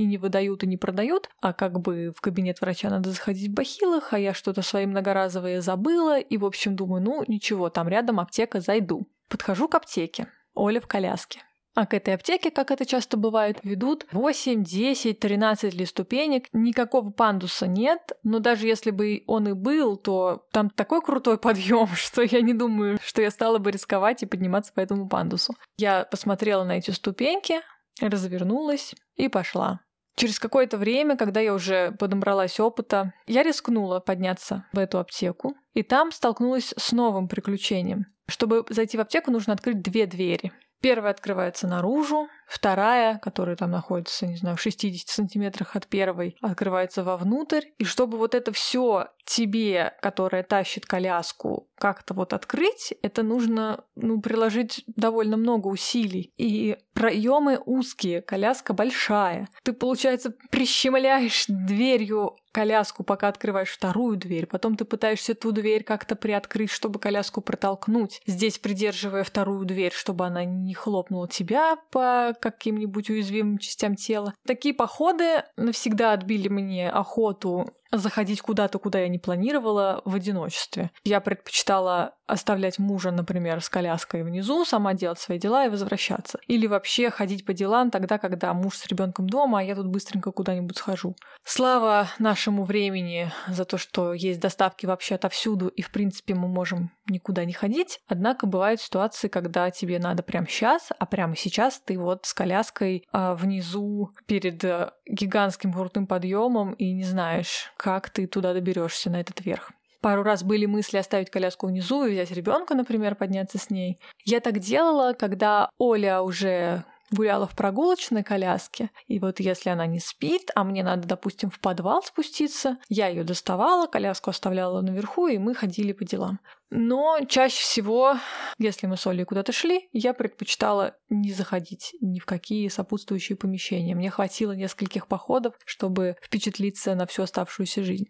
не 0.05 0.17
выдают, 0.17 0.63
и 0.63 0.67
не 0.67 0.77
продают, 0.77 1.29
а 1.41 1.51
как 1.51 1.81
бы 1.81 2.13
в 2.15 2.21
кабинет 2.21 2.61
врача 2.61 2.89
надо 2.89 3.11
заходить 3.11 3.51
в 3.51 3.53
бахилах, 3.53 4.13
а 4.13 4.19
я 4.19 4.33
что-то 4.33 4.61
свои 4.61 4.85
многоразовые 4.85 5.61
забыла, 5.61 6.19
и, 6.19 6.37
в 6.37 6.45
общем, 6.45 6.77
думаю, 6.77 7.03
ну, 7.03 7.23
ничего, 7.27 7.69
там 7.69 7.89
рядом 7.89 8.19
аптека, 8.21 8.61
зайду. 8.61 9.07
Подхожу 9.27 9.67
к 9.67 9.75
аптеке. 9.75 10.27
Оля 10.53 10.79
в 10.79 10.87
коляске. 10.87 11.41
А 11.77 11.85
к 11.85 11.93
этой 11.93 12.15
аптеке, 12.15 12.49
как 12.49 12.71
это 12.71 12.87
часто 12.87 13.17
бывает, 13.17 13.59
ведут 13.61 14.07
8, 14.11 14.63
10, 14.63 15.19
13 15.19 15.75
ли 15.75 15.85
ступенек. 15.85 16.45
Никакого 16.51 17.11
пандуса 17.11 17.67
нет, 17.67 18.13
но 18.23 18.39
даже 18.39 18.65
если 18.65 18.89
бы 18.89 19.23
он 19.27 19.49
и 19.49 19.53
был, 19.53 19.95
то 19.95 20.47
там 20.51 20.71
такой 20.71 21.03
крутой 21.03 21.37
подъем, 21.37 21.85
что 21.89 22.23
я 22.23 22.41
не 22.41 22.55
думаю, 22.55 22.97
что 23.03 23.21
я 23.21 23.29
стала 23.29 23.59
бы 23.59 23.69
рисковать 23.69 24.23
и 24.23 24.25
подниматься 24.25 24.73
по 24.73 24.79
этому 24.79 25.07
пандусу. 25.07 25.53
Я 25.77 26.05
посмотрела 26.05 26.63
на 26.63 26.79
эти 26.79 26.89
ступеньки, 26.89 27.61
развернулась 28.01 28.95
и 29.15 29.27
пошла. 29.27 29.81
Через 30.15 30.39
какое-то 30.39 30.79
время, 30.79 31.15
когда 31.15 31.41
я 31.41 31.53
уже 31.53 31.91
подобралась 31.91 32.59
опыта, 32.59 33.13
я 33.27 33.43
рискнула 33.43 33.99
подняться 33.99 34.65
в 34.73 34.79
эту 34.79 34.97
аптеку, 34.97 35.53
и 35.75 35.83
там 35.83 36.11
столкнулась 36.11 36.73
с 36.75 36.91
новым 36.91 37.27
приключением. 37.27 38.07
Чтобы 38.27 38.65
зайти 38.67 38.97
в 38.97 39.01
аптеку, 39.01 39.29
нужно 39.29 39.53
открыть 39.53 39.83
две 39.83 40.07
двери. 40.07 40.51
Первая 40.81 41.11
открывается 41.11 41.67
наружу, 41.67 42.27
вторая, 42.47 43.17
которая 43.17 43.55
там 43.55 43.71
находится, 43.71 44.27
не 44.27 44.37
знаю, 44.37 44.57
в 44.57 44.61
60 44.61 45.07
сантиметрах 45.07 45.75
от 45.75 45.87
первой, 45.87 46.37
открывается 46.41 47.03
вовнутрь. 47.03 47.65
И 47.77 47.83
чтобы 47.83 48.17
вот 48.17 48.35
это 48.35 48.51
все 48.51 49.07
тебе, 49.25 49.93
которая 50.01 50.43
тащит 50.43 50.85
коляску, 50.85 51.67
как-то 51.77 52.13
вот 52.13 52.33
открыть, 52.33 52.93
это 53.01 53.23
нужно 53.23 53.83
ну, 53.95 54.21
приложить 54.21 54.83
довольно 54.87 55.35
много 55.35 55.67
усилий. 55.67 56.31
И 56.37 56.77
проемы 56.93 57.59
узкие, 57.65 58.21
коляска 58.21 58.73
большая. 58.73 59.49
Ты, 59.63 59.73
получается, 59.73 60.33
прищемляешь 60.49 61.45
дверью 61.47 62.37
коляску, 62.57 63.03
пока 63.03 63.27
открываешь 63.27 63.69
вторую 63.69 64.17
дверь. 64.17 64.47
Потом 64.47 64.77
ты 64.77 64.83
пытаешься 64.83 65.35
ту 65.35 65.51
дверь 65.51 65.83
как-то 65.83 66.15
приоткрыть, 66.15 66.71
чтобы 66.71 66.97
коляску 66.97 67.39
протолкнуть. 67.39 68.19
Здесь 68.25 68.57
придерживая 68.57 69.23
вторую 69.23 69.63
дверь, 69.63 69.91
чтобы 69.93 70.25
она 70.25 70.43
не 70.43 70.73
хлопнула 70.73 71.27
тебя 71.27 71.77
по 71.91 72.33
каким-нибудь 72.41 73.11
уязвимым 73.11 73.59
частям 73.59 73.95
тела. 73.95 74.33
Такие 74.43 74.73
походы 74.73 75.43
навсегда 75.55 76.13
отбили 76.13 76.47
мне 76.47 76.89
охоту 76.89 77.69
заходить 77.91 78.41
куда-то, 78.41 78.79
куда 78.79 78.99
я 78.99 79.07
не 79.07 79.19
планировала, 79.19 80.01
в 80.05 80.15
одиночестве. 80.15 80.91
Я 81.03 81.21
предпочитала 81.21 82.15
оставлять 82.25 82.77
мужа, 82.77 83.11
например, 83.11 83.61
с 83.61 83.69
коляской 83.69 84.23
внизу, 84.23 84.65
сама 84.65 84.93
делать 84.93 85.19
свои 85.19 85.39
дела 85.39 85.65
и 85.65 85.69
возвращаться. 85.69 86.39
Или 86.47 86.67
вообще 86.67 87.09
ходить 87.09 87.45
по 87.45 87.53
делам 87.53 87.89
тогда, 87.89 88.17
когда 88.17 88.53
муж 88.53 88.75
с 88.77 88.87
ребенком 88.87 89.27
дома, 89.29 89.59
а 89.59 89.63
я 89.63 89.75
тут 89.75 89.87
быстренько 89.87 90.31
куда-нибудь 90.31 90.77
схожу. 90.77 91.15
Слава 91.43 92.09
нашему 92.19 92.65
времени 92.65 93.31
за 93.47 93.65
то, 93.65 93.77
что 93.77 94.13
есть 94.13 94.39
доставки 94.39 94.85
вообще 94.85 95.15
отовсюду, 95.15 95.69
и 95.69 95.81
в 95.81 95.91
принципе 95.91 96.35
мы 96.35 96.47
можем 96.47 96.91
никуда 97.09 97.45
не 97.45 97.53
ходить. 97.53 97.99
Однако 98.07 98.47
бывают 98.47 98.81
ситуации, 98.81 99.27
когда 99.27 99.69
тебе 99.71 99.99
надо 99.99 100.23
прямо 100.23 100.47
сейчас, 100.47 100.89
а 100.97 101.05
прямо 101.05 101.35
сейчас 101.35 101.81
ты 101.83 101.97
вот 101.97 102.25
с 102.25 102.33
коляской 102.33 103.03
а, 103.11 103.35
внизу 103.35 104.11
перед 104.25 104.63
а, 104.65 104.93
гигантским 105.05 105.73
крутым 105.73 106.07
подъемом 106.07 106.73
и 106.73 106.91
не 106.91 107.03
знаешь, 107.03 107.71
как 107.77 108.09
ты 108.09 108.27
туда 108.27 108.53
доберешься 108.53 109.09
на 109.09 109.19
этот 109.19 109.43
верх. 109.45 109.71
Пару 110.01 110.23
раз 110.23 110.43
были 110.43 110.65
мысли 110.65 110.97
оставить 110.97 111.31
коляску 111.31 111.67
внизу 111.67 112.05
и 112.05 112.11
взять 112.11 112.31
ребенка, 112.31 112.75
например, 112.75 113.15
подняться 113.15 113.57
с 113.57 113.69
ней. 113.69 113.99
Я 114.25 114.39
так 114.39 114.59
делала, 114.59 115.13
когда 115.13 115.69
Оля 115.77 116.21
уже 116.21 116.83
гуляла 117.11 117.47
в 117.47 117.55
прогулочной 117.55 118.23
коляске, 118.23 118.91
и 119.07 119.19
вот 119.19 119.39
если 119.39 119.69
она 119.69 119.85
не 119.85 119.99
спит, 119.99 120.51
а 120.55 120.63
мне 120.63 120.83
надо, 120.83 121.07
допустим, 121.07 121.49
в 121.49 121.59
подвал 121.59 122.03
спуститься, 122.03 122.77
я 122.89 123.07
ее 123.07 123.23
доставала, 123.23 123.87
коляску 123.87 124.29
оставляла 124.29 124.81
наверху, 124.81 125.27
и 125.27 125.37
мы 125.37 125.55
ходили 125.55 125.93
по 125.93 126.03
делам. 126.03 126.39
Но 126.69 127.19
чаще 127.29 127.61
всего, 127.61 128.17
если 128.57 128.87
мы 128.87 128.97
с 128.97 129.07
Олей 129.07 129.23
куда-то 129.23 129.53
шли, 129.53 129.87
я 129.93 130.13
предпочитала 130.13 130.97
не 131.09 131.31
заходить 131.31 131.95
ни 132.01 132.19
в 132.19 132.25
какие 132.25 132.67
сопутствующие 132.67 133.37
помещения. 133.37 133.95
Мне 133.95 134.09
хватило 134.09 134.51
нескольких 134.51 135.07
походов, 135.07 135.55
чтобы 135.65 136.17
впечатлиться 136.21 136.93
на 136.95 137.05
всю 137.05 137.23
оставшуюся 137.23 137.83
жизнь. 137.83 138.09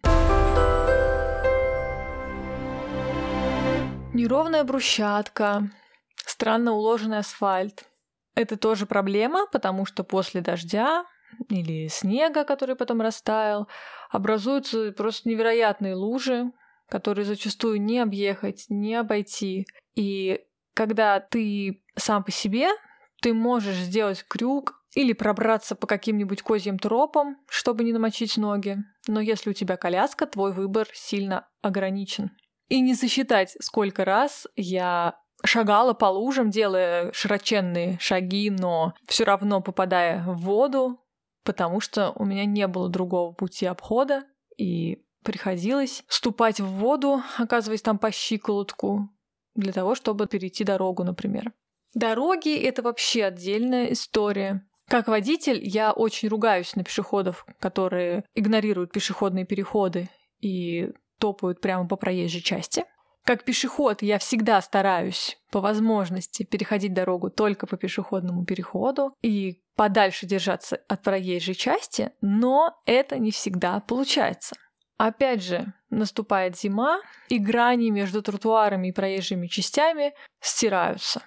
Неровная 4.13 4.63
брусчатка, 4.63 5.69
странно 6.25 6.71
уложенный 6.73 7.19
асфальт, 7.19 7.85
это 8.37 8.55
тоже 8.55 8.85
проблема, 8.85 9.47
потому 9.51 9.85
что 9.85 10.03
после 10.03 10.41
дождя 10.41 11.05
или 11.49 11.87
снега, 11.87 12.43
который 12.43 12.75
потом 12.75 13.01
растаял, 13.01 13.67
образуются 14.11 14.91
просто 14.91 15.27
невероятные 15.27 15.95
лужи, 15.95 16.51
которые 16.87 17.25
зачастую 17.25 17.81
не 17.81 17.99
объехать, 17.99 18.65
не 18.69 18.93
обойти. 18.93 19.65
И 19.95 20.39
когда 20.75 21.19
ты 21.19 21.83
сам 21.95 22.23
по 22.23 22.31
себе, 22.31 22.69
ты 23.21 23.33
можешь 23.33 23.77
сделать 23.77 24.23
крюк 24.27 24.83
или 24.93 25.13
пробраться 25.13 25.75
по 25.75 25.87
каким-нибудь 25.87 26.43
козьим 26.43 26.77
тропам, 26.77 27.37
чтобы 27.49 27.83
не 27.83 27.91
намочить 27.91 28.37
ноги. 28.37 28.77
Но 29.07 29.19
если 29.19 29.49
у 29.49 29.53
тебя 29.53 29.77
коляска, 29.77 30.27
твой 30.27 30.53
выбор 30.53 30.87
сильно 30.93 31.47
ограничен. 31.63 32.29
И 32.67 32.81
не 32.81 32.93
засчитать, 32.93 33.55
сколько 33.59 34.05
раз 34.05 34.45
я 34.55 35.15
шагала 35.45 35.93
по 35.93 36.05
лужам, 36.05 36.49
делая 36.49 37.11
широченные 37.13 37.97
шаги, 37.99 38.49
но 38.49 38.93
все 39.07 39.23
равно 39.23 39.61
попадая 39.61 40.23
в 40.23 40.37
воду, 40.37 40.99
потому 41.43 41.79
что 41.79 42.11
у 42.15 42.25
меня 42.25 42.45
не 42.45 42.67
было 42.67 42.89
другого 42.89 43.33
пути 43.33 43.65
обхода, 43.65 44.23
и 44.57 45.03
приходилось 45.23 46.03
ступать 46.07 46.59
в 46.59 46.65
воду, 46.65 47.21
оказываясь 47.37 47.81
там 47.81 47.99
по 47.99 48.11
щиколотку, 48.11 49.09
для 49.55 49.73
того, 49.73 49.95
чтобы 49.95 50.27
перейти 50.27 50.63
дорогу, 50.63 51.03
например. 51.03 51.51
Дороги— 51.93 52.55
это 52.57 52.81
вообще 52.81 53.25
отдельная 53.25 53.91
история. 53.91 54.67
Как 54.87 55.07
водитель 55.07 55.59
я 55.61 55.91
очень 55.91 56.29
ругаюсь 56.29 56.75
на 56.75 56.83
пешеходов, 56.83 57.45
которые 57.59 58.23
игнорируют 58.35 58.91
пешеходные 58.91 59.45
переходы 59.45 60.09
и 60.39 60.91
топают 61.19 61.59
прямо 61.59 61.87
по 61.87 61.95
проезжей 61.95 62.41
части. 62.41 62.85
Как 63.27 63.43
пешеход 63.43 64.03
я 64.03 64.19
всегда 64.19 64.61
стараюсь 64.61 65.37
по 65.51 65.59
возможности 65.59 66.43
переходить 66.43 66.93
дорогу 66.93 67.29
только 67.29 67.67
по 67.67 67.75
пешеходному 67.75 68.45
переходу 68.45 69.13
и 69.21 69.61
подальше 69.75 70.25
держаться 70.25 70.79
от 70.87 71.03
проезжей 71.03 71.53
части, 71.53 72.13
но 72.21 72.81
это 72.85 73.19
не 73.19 73.31
всегда 73.31 73.81
получается. 73.81 74.55
Опять 74.95 75.43
же, 75.43 75.73
наступает 75.89 76.57
зима, 76.57 77.01
и 77.27 77.37
грани 77.37 77.89
между 77.89 78.21
тротуарами 78.21 78.87
и 78.87 78.93
проезжими 78.93 79.47
частями 79.47 80.13
стираются. 80.39 81.21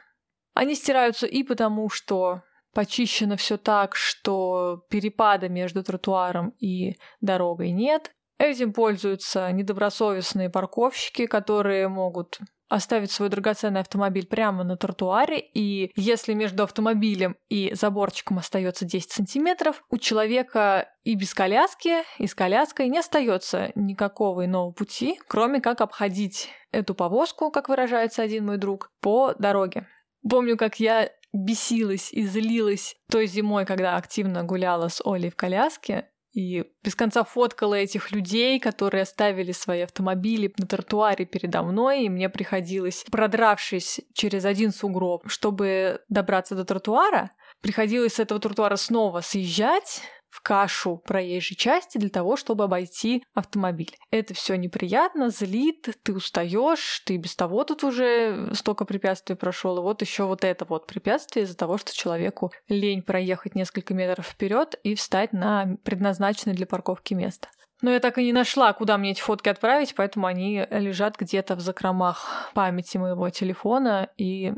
Они 0.55 0.75
стираются 0.77 1.27
и 1.27 1.43
потому, 1.43 1.91
что 1.91 2.41
почищено 2.73 3.37
все 3.37 3.59
так, 3.59 3.95
что 3.95 4.87
перепада 4.89 5.51
между 5.51 5.83
тротуаром 5.83 6.55
и 6.61 6.97
дорогой 7.21 7.73
нет, 7.73 8.11
Этим 8.41 8.73
пользуются 8.73 9.53
недобросовестные 9.53 10.49
парковщики, 10.49 11.27
которые 11.27 11.89
могут 11.89 12.39
оставить 12.71 13.11
свой 13.11 13.29
драгоценный 13.29 13.81
автомобиль 13.81 14.27
прямо 14.27 14.65
на 14.65 14.79
тротуаре, 14.79 15.39
и 15.39 15.93
если 15.95 16.33
между 16.33 16.63
автомобилем 16.63 17.37
и 17.51 17.75
заборчиком 17.75 18.39
остается 18.39 18.87
10 18.87 19.13
сантиметров, 19.13 19.85
у 19.91 19.99
человека 19.99 20.89
и 21.05 21.17
без 21.17 21.35
коляски, 21.35 21.97
и 22.17 22.27
с 22.27 22.35
коляской 22.35 22.89
не 22.89 23.01
остается 23.01 23.73
никакого 23.75 24.47
иного 24.47 24.73
пути, 24.73 25.21
кроме 25.29 25.61
как 25.61 25.83
обходить 25.83 26.49
эту 26.73 26.95
повозку, 26.95 27.51
как 27.51 27.69
выражается 27.69 28.23
один 28.23 28.47
мой 28.47 28.57
друг, 28.57 28.91
по 29.03 29.35
дороге. 29.35 29.87
Помню, 30.27 30.57
как 30.57 30.81
я 30.81 31.11
бесилась 31.35 32.11
и 32.11 32.25
злилась 32.25 32.97
той 33.11 33.27
зимой, 33.27 33.67
когда 33.67 33.97
активно 33.97 34.45
гуляла 34.45 34.89
с 34.89 35.03
Олей 35.05 35.29
в 35.29 35.37
коляске, 35.37 36.09
и 36.33 36.65
без 36.85 36.95
конца 36.95 37.25
фоткала 37.25 37.75
этих 37.75 38.13
людей, 38.13 38.61
которые 38.61 39.03
оставили 39.03 39.53
свои 39.53 39.81
автомобили 39.81 40.53
на 40.59 40.67
тротуаре 40.67 41.27
передо 41.27 41.63
мной, 41.63 42.05
и 42.05 42.09
мне 42.09 42.29
приходилось, 42.29 43.05
продравшись 43.11 44.01
через 44.13 44.45
один 44.45 44.73
сугроб, 44.73 45.29
чтобы 45.29 46.01
добраться 46.09 46.55
до 46.55 46.65
тротуара, 46.65 47.31
приходилось 47.61 48.15
с 48.15 48.21
этого 48.21 48.41
тротуара 48.41 48.77
снова 48.77 49.21
съезжать, 49.21 50.03
в 50.31 50.41
кашу 50.43 50.97
проезжей 50.97 51.57
части 51.57 51.99
для 51.99 52.09
того, 52.09 52.37
чтобы 52.37 52.65
обойти 52.65 53.25
автомобиль. 53.35 53.95
Это 54.11 54.33
все 54.35 54.57
неприятно, 54.57 55.29
злит, 55.31 55.89
ты 56.03 56.15
устаешь, 56.15 57.03
ты 57.05 57.17
без 57.17 57.37
того 57.37 57.65
тут 57.65 57.85
уже 57.85 58.51
столько 58.55 58.85
препятствий 58.85 59.37
прошел, 59.37 59.79
и 59.79 59.83
вот 59.83 60.01
еще 60.03 60.25
вот 60.25 60.45
это 60.45 60.65
вот 60.65 60.87
препятствие 60.87 61.45
из-за 61.45 61.57
того, 61.57 61.79
что 61.79 61.95
человеку 61.95 62.53
лень 62.69 63.03
проехать 63.03 63.55
несколько 63.55 63.93
метров 63.93 64.27
вперед 64.27 64.77
и 64.83 64.95
встать 64.95 65.33
на 65.33 65.77
предназначенное 65.85 66.55
для 66.55 66.67
парковки 66.67 67.15
место. 67.15 67.49
Но 67.83 67.91
я 67.91 68.01
так 68.01 68.19
и 68.19 68.25
не 68.25 68.33
нашла, 68.33 68.73
куда 68.73 68.99
мне 68.99 69.13
эти 69.13 69.21
фотки 69.21 69.49
отправить, 69.49 69.95
поэтому 69.95 70.27
они 70.27 70.67
лежат 70.71 71.17
где-то 71.19 71.57
в 71.57 71.61
закромах 71.61 72.51
памяти 72.55 72.99
моего 72.99 73.31
телефона, 73.31 74.11
и 74.19 74.53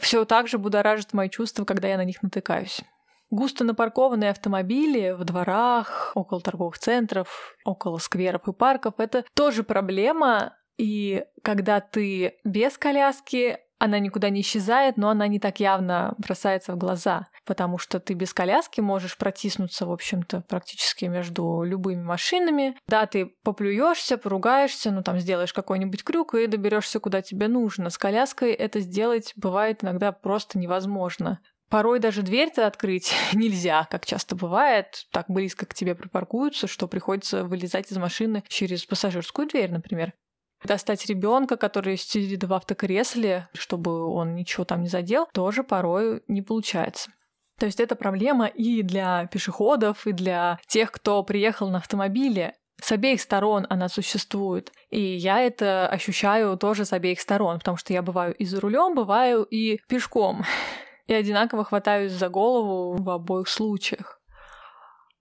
все 0.00 0.24
так 0.24 0.46
же 0.46 0.58
будоражит 0.58 1.12
мои 1.12 1.28
чувства, 1.28 1.64
когда 1.64 1.88
я 1.88 1.96
на 1.96 2.04
них 2.04 2.22
натыкаюсь. 2.22 2.82
Густо 3.30 3.64
напаркованные 3.64 4.30
автомобили 4.30 5.10
в 5.10 5.24
дворах, 5.24 6.12
около 6.14 6.40
торговых 6.40 6.78
центров, 6.78 7.56
около 7.64 7.98
скверов 7.98 8.48
и 8.48 8.52
парков— 8.52 8.94
это 8.98 9.24
тоже 9.34 9.62
проблема. 9.62 10.54
И 10.78 11.24
когда 11.42 11.80
ты 11.80 12.36
без 12.44 12.78
коляски, 12.78 13.58
она 13.78 13.98
никуда 13.98 14.30
не 14.30 14.40
исчезает, 14.40 14.96
но 14.96 15.08
она 15.08 15.28
не 15.28 15.38
так 15.38 15.60
явно 15.60 16.14
бросается 16.18 16.72
в 16.72 16.78
глаза, 16.78 17.28
потому 17.44 17.78
что 17.78 18.00
ты 18.00 18.14
без 18.14 18.34
коляски 18.34 18.80
можешь 18.80 19.16
протиснуться, 19.16 19.86
в 19.86 19.92
общем-то, 19.92 20.42
практически 20.48 21.04
между 21.04 21.62
любыми 21.62 22.02
машинами. 22.02 22.76
Да, 22.88 23.06
ты 23.06 23.26
поплюешься, 23.44 24.18
поругаешься, 24.18 24.90
ну 24.90 25.02
там 25.02 25.18
сделаешь 25.18 25.52
какой-нибудь 25.52 26.02
крюк 26.02 26.34
и 26.34 26.46
доберешься 26.46 26.98
куда 26.98 27.22
тебе 27.22 27.46
нужно. 27.46 27.90
С 27.90 27.98
коляской 27.98 28.52
это 28.52 28.80
сделать 28.80 29.32
бывает 29.36 29.84
иногда 29.84 30.12
просто 30.12 30.58
невозможно. 30.58 31.40
Порой 31.68 32.00
даже 32.00 32.22
дверь-то 32.22 32.66
открыть 32.66 33.12
нельзя, 33.34 33.86
как 33.90 34.06
часто 34.06 34.34
бывает. 34.36 35.06
Так 35.12 35.26
близко 35.28 35.66
к 35.66 35.74
тебе 35.74 35.94
припаркуются, 35.94 36.66
что 36.66 36.88
приходится 36.88 37.44
вылезать 37.44 37.92
из 37.92 37.96
машины 37.98 38.42
через 38.48 38.84
пассажирскую 38.84 39.48
дверь, 39.48 39.70
например. 39.70 40.12
Достать 40.64 41.06
ребенка, 41.06 41.56
который 41.56 41.96
сидит 41.96 42.42
в 42.42 42.52
автокресле, 42.52 43.48
чтобы 43.52 44.06
он 44.06 44.34
ничего 44.34 44.64
там 44.64 44.82
не 44.82 44.88
задел, 44.88 45.28
тоже 45.32 45.62
порой 45.62 46.22
не 46.26 46.42
получается. 46.42 47.10
То 47.60 47.66
есть 47.66 47.80
это 47.80 47.96
проблема 47.96 48.46
и 48.46 48.82
для 48.82 49.26
пешеходов, 49.26 50.06
и 50.06 50.12
для 50.12 50.58
тех, 50.66 50.90
кто 50.90 51.22
приехал 51.22 51.68
на 51.70 51.78
автомобиле. 51.78 52.54
С 52.80 52.92
обеих 52.92 53.20
сторон 53.20 53.66
она 53.68 53.88
существует. 53.88 54.72
И 54.90 55.00
я 55.00 55.40
это 55.40 55.88
ощущаю 55.88 56.56
тоже 56.56 56.84
с 56.84 56.92
обеих 56.92 57.20
сторон, 57.20 57.58
потому 57.58 57.76
что 57.76 57.92
я 57.92 58.02
бываю 58.02 58.34
и 58.34 58.44
за 58.44 58.60
рулем, 58.60 58.94
бываю 58.94 59.42
и 59.42 59.80
пешком 59.88 60.44
и 61.08 61.14
одинаково 61.14 61.64
хватаюсь 61.64 62.12
за 62.12 62.28
голову 62.28 62.96
в 62.96 63.10
обоих 63.10 63.48
случаях. 63.48 64.18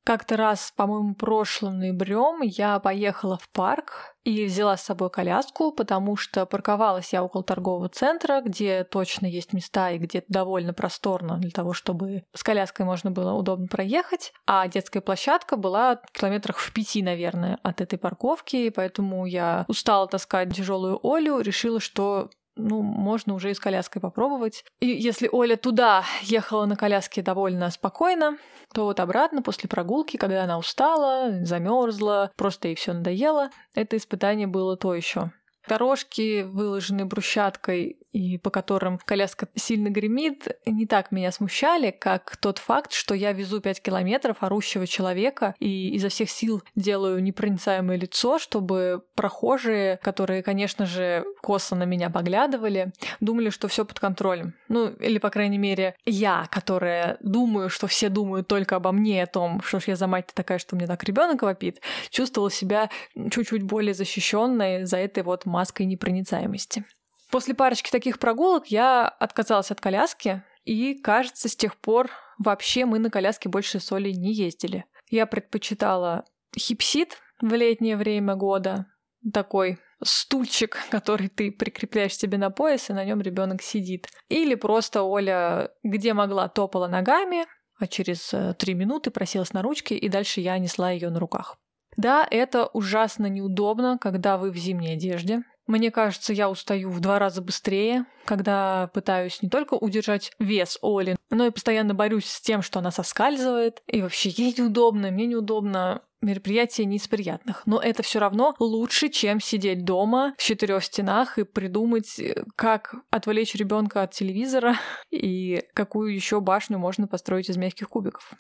Как-то 0.07 0.37
раз, 0.37 0.71
по-моему, 0.73 1.15
прошлым 1.15 1.79
ноябрем 1.79 2.41
я 2.41 2.79
поехала 2.79 3.37
в 3.37 3.49
парк 3.49 4.15
и 4.23 4.45
взяла 4.45 4.77
с 4.77 4.83
собой 4.83 5.09
коляску, 5.09 5.73
потому 5.73 6.15
что 6.15 6.45
парковалась 6.45 7.11
я 7.11 7.21
около 7.21 7.43
торгового 7.43 7.89
центра, 7.89 8.39
где 8.39 8.85
точно 8.85 9.25
есть 9.25 9.51
места 9.51 9.91
и 9.91 9.97
где 9.97 10.23
довольно 10.29 10.73
просторно 10.73 11.39
для 11.39 11.51
того, 11.51 11.73
чтобы 11.73 12.23
с 12.33 12.41
коляской 12.41 12.85
можно 12.85 13.11
было 13.11 13.33
удобно 13.33 13.67
проехать. 13.67 14.31
А 14.45 14.69
детская 14.69 15.01
площадка 15.01 15.57
была 15.57 15.99
километрах 16.13 16.57
в 16.59 16.71
пяти, 16.71 17.03
наверное, 17.03 17.59
от 17.61 17.81
этой 17.81 17.99
парковки, 17.99 18.69
поэтому 18.69 19.25
я 19.25 19.65
устала 19.67 20.07
таскать 20.07 20.55
тяжелую 20.55 21.01
Олю, 21.03 21.41
решила, 21.41 21.81
что 21.81 22.29
ну, 22.57 22.81
можно 22.81 23.33
уже 23.33 23.51
и 23.51 23.53
с 23.53 23.59
коляской 23.59 24.01
попробовать. 24.01 24.63
И 24.79 24.87
если 24.87 25.29
Оля 25.31 25.55
туда 25.55 26.03
ехала 26.23 26.65
на 26.65 26.75
коляске 26.75 27.21
довольно 27.21 27.69
спокойно, 27.69 28.37
то 28.73 28.85
вот 28.85 28.99
обратно 28.99 29.41
после 29.41 29.69
прогулки, 29.69 30.17
когда 30.17 30.43
она 30.43 30.57
устала, 30.57 31.45
замерзла, 31.45 32.31
просто 32.35 32.69
ей 32.69 32.75
все 32.75 32.93
надоело, 32.93 33.49
это 33.75 33.97
испытание 33.97 34.47
было 34.47 34.77
то 34.77 34.93
еще. 34.93 35.31
Дорожки, 35.67 36.43
выложенные 36.43 37.05
брусчаткой 37.05 37.97
и 38.11 38.37
по 38.37 38.49
которым 38.49 38.97
коляска 38.97 39.47
сильно 39.55 39.89
гремит, 39.89 40.47
не 40.65 40.85
так 40.85 41.11
меня 41.11 41.31
смущали, 41.31 41.91
как 41.91 42.37
тот 42.37 42.57
факт, 42.57 42.93
что 42.93 43.13
я 43.13 43.31
везу 43.33 43.61
5 43.61 43.81
километров 43.81 44.37
орущего 44.41 44.87
человека 44.87 45.55
и 45.59 45.93
изо 45.95 46.09
всех 46.09 46.29
сил 46.29 46.63
делаю 46.75 47.21
непроницаемое 47.21 47.97
лицо, 47.97 48.39
чтобы 48.39 49.03
прохожие, 49.15 49.97
которые, 49.97 50.43
конечно 50.43 50.85
же, 50.85 51.25
косо 51.41 51.75
на 51.75 51.83
меня 51.83 52.09
поглядывали, 52.09 52.91
думали, 53.19 53.49
что 53.49 53.67
все 53.67 53.85
под 53.85 53.99
контролем. 53.99 54.53
Ну, 54.67 54.89
или, 54.89 55.17
по 55.17 55.29
крайней 55.29 55.57
мере, 55.57 55.95
я, 56.05 56.47
которая 56.51 57.17
думаю, 57.21 57.69
что 57.69 57.87
все 57.87 58.09
думают 58.09 58.47
только 58.47 58.75
обо 58.75 58.91
мне, 58.91 59.23
о 59.23 59.27
том, 59.27 59.61
что 59.61 59.79
ж 59.79 59.85
я 59.87 59.95
за 59.95 60.07
мать 60.07 60.31
такая, 60.33 60.59
что 60.59 60.75
мне 60.75 60.87
так 60.87 61.03
ребенок 61.03 61.41
вопит, 61.41 61.81
чувствовала 62.09 62.51
себя 62.51 62.89
чуть-чуть 63.15 63.63
более 63.63 63.93
защищенной 63.93 64.85
за 64.85 64.97
этой 64.97 65.23
вот 65.23 65.45
маской 65.45 65.83
непроницаемости. 65.83 66.85
После 67.31 67.53
парочки 67.53 67.91
таких 67.91 68.19
прогулок 68.19 68.67
я 68.67 69.07
отказалась 69.07 69.71
от 69.71 69.81
коляски, 69.81 70.43
и, 70.63 70.95
кажется, 70.95 71.49
с 71.49 71.55
тех 71.55 71.77
пор 71.77 72.09
вообще 72.37 72.85
мы 72.85 72.99
на 72.99 73.09
коляске 73.09 73.49
больше 73.49 73.79
соли 73.79 74.11
не 74.11 74.33
ездили. 74.33 74.85
Я 75.09 75.25
предпочитала 75.25 76.25
хипсит 76.57 77.17
в 77.41 77.53
летнее 77.53 77.97
время 77.97 78.35
года, 78.35 78.87
такой 79.33 79.79
стульчик, 80.03 80.77
который 80.89 81.27
ты 81.29 81.51
прикрепляешь 81.51 82.15
себе 82.15 82.37
на 82.37 82.49
пояс, 82.49 82.89
и 82.89 82.93
на 82.93 83.03
нем 83.03 83.21
ребенок 83.21 83.61
сидит. 83.61 84.07
Или 84.29 84.55
просто 84.55 85.03
Оля, 85.03 85.71
где 85.83 86.13
могла, 86.13 86.47
топала 86.49 86.87
ногами, 86.87 87.45
а 87.79 87.87
через 87.87 88.33
э, 88.33 88.53
три 88.57 88.73
минуты 88.73 89.11
просилась 89.11 89.53
на 89.53 89.61
ручки, 89.61 89.93
и 89.93 90.09
дальше 90.09 90.41
я 90.41 90.57
несла 90.57 90.91
ее 90.91 91.09
на 91.09 91.19
руках. 91.19 91.57
Да, 91.95 92.27
это 92.29 92.67
ужасно 92.67 93.25
неудобно, 93.27 93.97
когда 93.99 94.37
вы 94.37 94.51
в 94.51 94.57
зимней 94.57 94.93
одежде. 94.93 95.43
Мне 95.67 95.91
кажется, 95.91 96.33
я 96.33 96.49
устаю 96.49 96.89
в 96.89 97.01
два 97.01 97.19
раза 97.19 97.41
быстрее, 97.41 98.05
когда 98.25 98.89
пытаюсь 98.93 99.41
не 99.41 99.49
только 99.49 99.73
удержать 99.73 100.31
вес 100.39 100.79
Оли, 100.81 101.17
но 101.29 101.45
и 101.45 101.51
постоянно 101.51 101.93
борюсь 101.93 102.25
с 102.25 102.41
тем, 102.41 102.61
что 102.61 102.79
она 102.79 102.89
соскальзывает. 102.89 103.83
И 103.87 104.01
вообще 104.01 104.29
ей 104.29 104.55
неудобно, 104.57 105.11
мне 105.11 105.25
неудобно. 105.25 106.01
Мероприятие 106.19 106.85
не 106.85 106.97
из 106.97 107.07
приятных. 107.07 107.61
Но 107.67 107.79
это 107.79 108.01
все 108.01 108.17
равно 108.17 108.55
лучше, 108.57 109.09
чем 109.09 109.39
сидеть 109.39 109.85
дома 109.85 110.33
в 110.39 110.41
четырех 110.41 110.83
стенах 110.83 111.37
и 111.37 111.43
придумать, 111.43 112.19
как 112.55 112.95
отвлечь 113.11 113.53
ребенка 113.53 114.01
от 114.01 114.13
телевизора 114.13 114.77
и 115.11 115.61
какую 115.75 116.15
еще 116.15 116.39
башню 116.41 116.79
можно 116.79 117.07
построить 117.07 117.49
из 117.49 117.57
мягких 117.57 117.89
кубиков. 117.89 118.33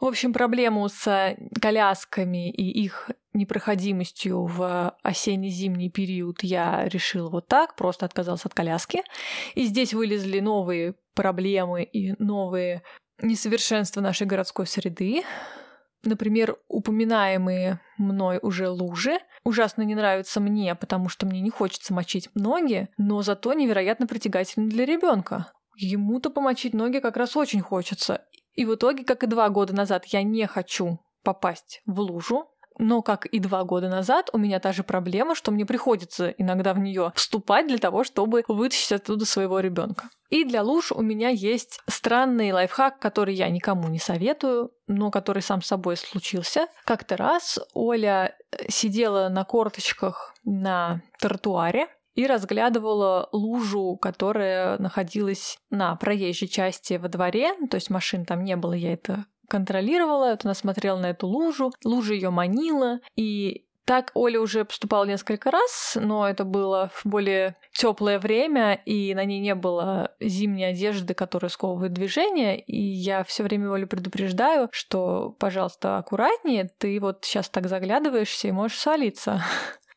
В 0.00 0.04
общем, 0.04 0.32
проблему 0.32 0.88
с 0.88 1.36
колясками 1.60 2.50
и 2.50 2.82
их 2.82 3.10
непроходимостью 3.36 4.44
в 4.44 4.96
осенне-зимний 5.02 5.90
период 5.90 6.42
я 6.42 6.88
решил 6.88 7.30
вот 7.30 7.46
так, 7.48 7.76
просто 7.76 8.06
отказался 8.06 8.48
от 8.48 8.54
коляски. 8.54 9.02
И 9.54 9.64
здесь 9.64 9.94
вылезли 9.94 10.40
новые 10.40 10.94
проблемы 11.14 11.84
и 11.84 12.14
новые 12.22 12.82
несовершенства 13.20 14.00
нашей 14.00 14.26
городской 14.26 14.66
среды. 14.66 15.22
Например, 16.02 16.56
упоминаемые 16.68 17.80
мной 17.98 18.38
уже 18.42 18.68
лужи 18.68 19.18
ужасно 19.44 19.82
не 19.82 19.94
нравятся 19.94 20.40
мне, 20.40 20.74
потому 20.74 21.08
что 21.08 21.26
мне 21.26 21.40
не 21.40 21.50
хочется 21.50 21.94
мочить 21.94 22.28
ноги, 22.34 22.88
но 22.96 23.22
зато 23.22 23.52
невероятно 23.54 24.06
притягательны 24.06 24.68
для 24.68 24.84
ребенка. 24.84 25.52
Ему-то 25.76 26.30
помочить 26.30 26.74
ноги 26.74 27.00
как 27.00 27.16
раз 27.16 27.36
очень 27.36 27.60
хочется. 27.60 28.24
И 28.54 28.64
в 28.64 28.74
итоге, 28.74 29.04
как 29.04 29.22
и 29.22 29.26
два 29.26 29.48
года 29.50 29.74
назад, 29.74 30.06
я 30.06 30.22
не 30.22 30.46
хочу 30.46 31.00
попасть 31.22 31.82
в 31.86 32.00
лужу, 32.00 32.48
но, 32.78 33.02
как 33.02 33.26
и 33.26 33.38
два 33.38 33.64
года 33.64 33.88
назад, 33.88 34.30
у 34.32 34.38
меня 34.38 34.60
та 34.60 34.72
же 34.72 34.82
проблема, 34.82 35.34
что 35.34 35.50
мне 35.50 35.64
приходится 35.66 36.28
иногда 36.28 36.74
в 36.74 36.78
нее 36.78 37.12
вступать 37.14 37.66
для 37.66 37.78
того, 37.78 38.04
чтобы 38.04 38.44
вытащить 38.48 38.92
оттуда 38.92 39.24
своего 39.24 39.60
ребенка. 39.60 40.08
И 40.28 40.44
для 40.44 40.62
луж 40.62 40.92
у 40.92 41.02
меня 41.02 41.28
есть 41.28 41.80
странный 41.88 42.52
лайфхак, 42.52 42.98
который 42.98 43.34
я 43.34 43.48
никому 43.48 43.88
не 43.88 43.98
советую, 43.98 44.72
но 44.88 45.10
который 45.10 45.42
сам 45.42 45.62
собой 45.62 45.96
случился. 45.96 46.66
Как-то 46.84 47.16
раз 47.16 47.58
Оля 47.74 48.36
э, 48.50 48.68
сидела 48.68 49.28
на 49.28 49.44
корточках 49.44 50.34
на 50.44 51.00
тротуаре, 51.20 51.88
и 52.16 52.26
разглядывала 52.26 53.28
лужу, 53.30 53.96
которая 54.00 54.78
находилась 54.78 55.58
на 55.70 55.94
проезжей 55.96 56.48
части 56.48 56.94
во 56.94 57.08
дворе, 57.08 57.52
то 57.70 57.74
есть 57.74 57.90
машин 57.90 58.24
там 58.24 58.42
не 58.42 58.56
было, 58.56 58.72
я 58.72 58.94
это 58.94 59.26
контролировала, 59.48 60.30
вот 60.30 60.44
она 60.44 60.54
смотрела 60.54 60.98
на 60.98 61.10
эту 61.10 61.26
лужу, 61.26 61.72
лужа 61.84 62.14
ее 62.14 62.30
манила, 62.30 63.00
и 63.16 63.64
Так 63.86 64.10
Оля 64.14 64.40
уже 64.40 64.64
поступала 64.64 65.04
несколько 65.04 65.52
раз, 65.52 65.96
но 66.00 66.28
это 66.28 66.44
было 66.44 66.90
в 66.92 67.06
более 67.06 67.54
теплое 67.72 68.18
время, 68.18 68.80
и 68.84 69.14
на 69.14 69.24
ней 69.24 69.38
не 69.38 69.54
было 69.54 70.10
зимней 70.18 70.70
одежды, 70.70 71.14
которая 71.14 71.50
сковывает 71.50 71.92
движение. 71.92 72.58
И 72.58 72.80
я 72.80 73.22
все 73.22 73.44
время 73.44 73.72
Олю 73.72 73.86
предупреждаю, 73.86 74.68
что, 74.72 75.36
пожалуйста, 75.38 75.98
аккуратнее, 75.98 76.68
ты 76.78 76.98
вот 76.98 77.24
сейчас 77.24 77.48
так 77.48 77.68
заглядываешься 77.68 78.48
и 78.48 78.52
можешь 78.52 78.80
свалиться. 78.80 79.44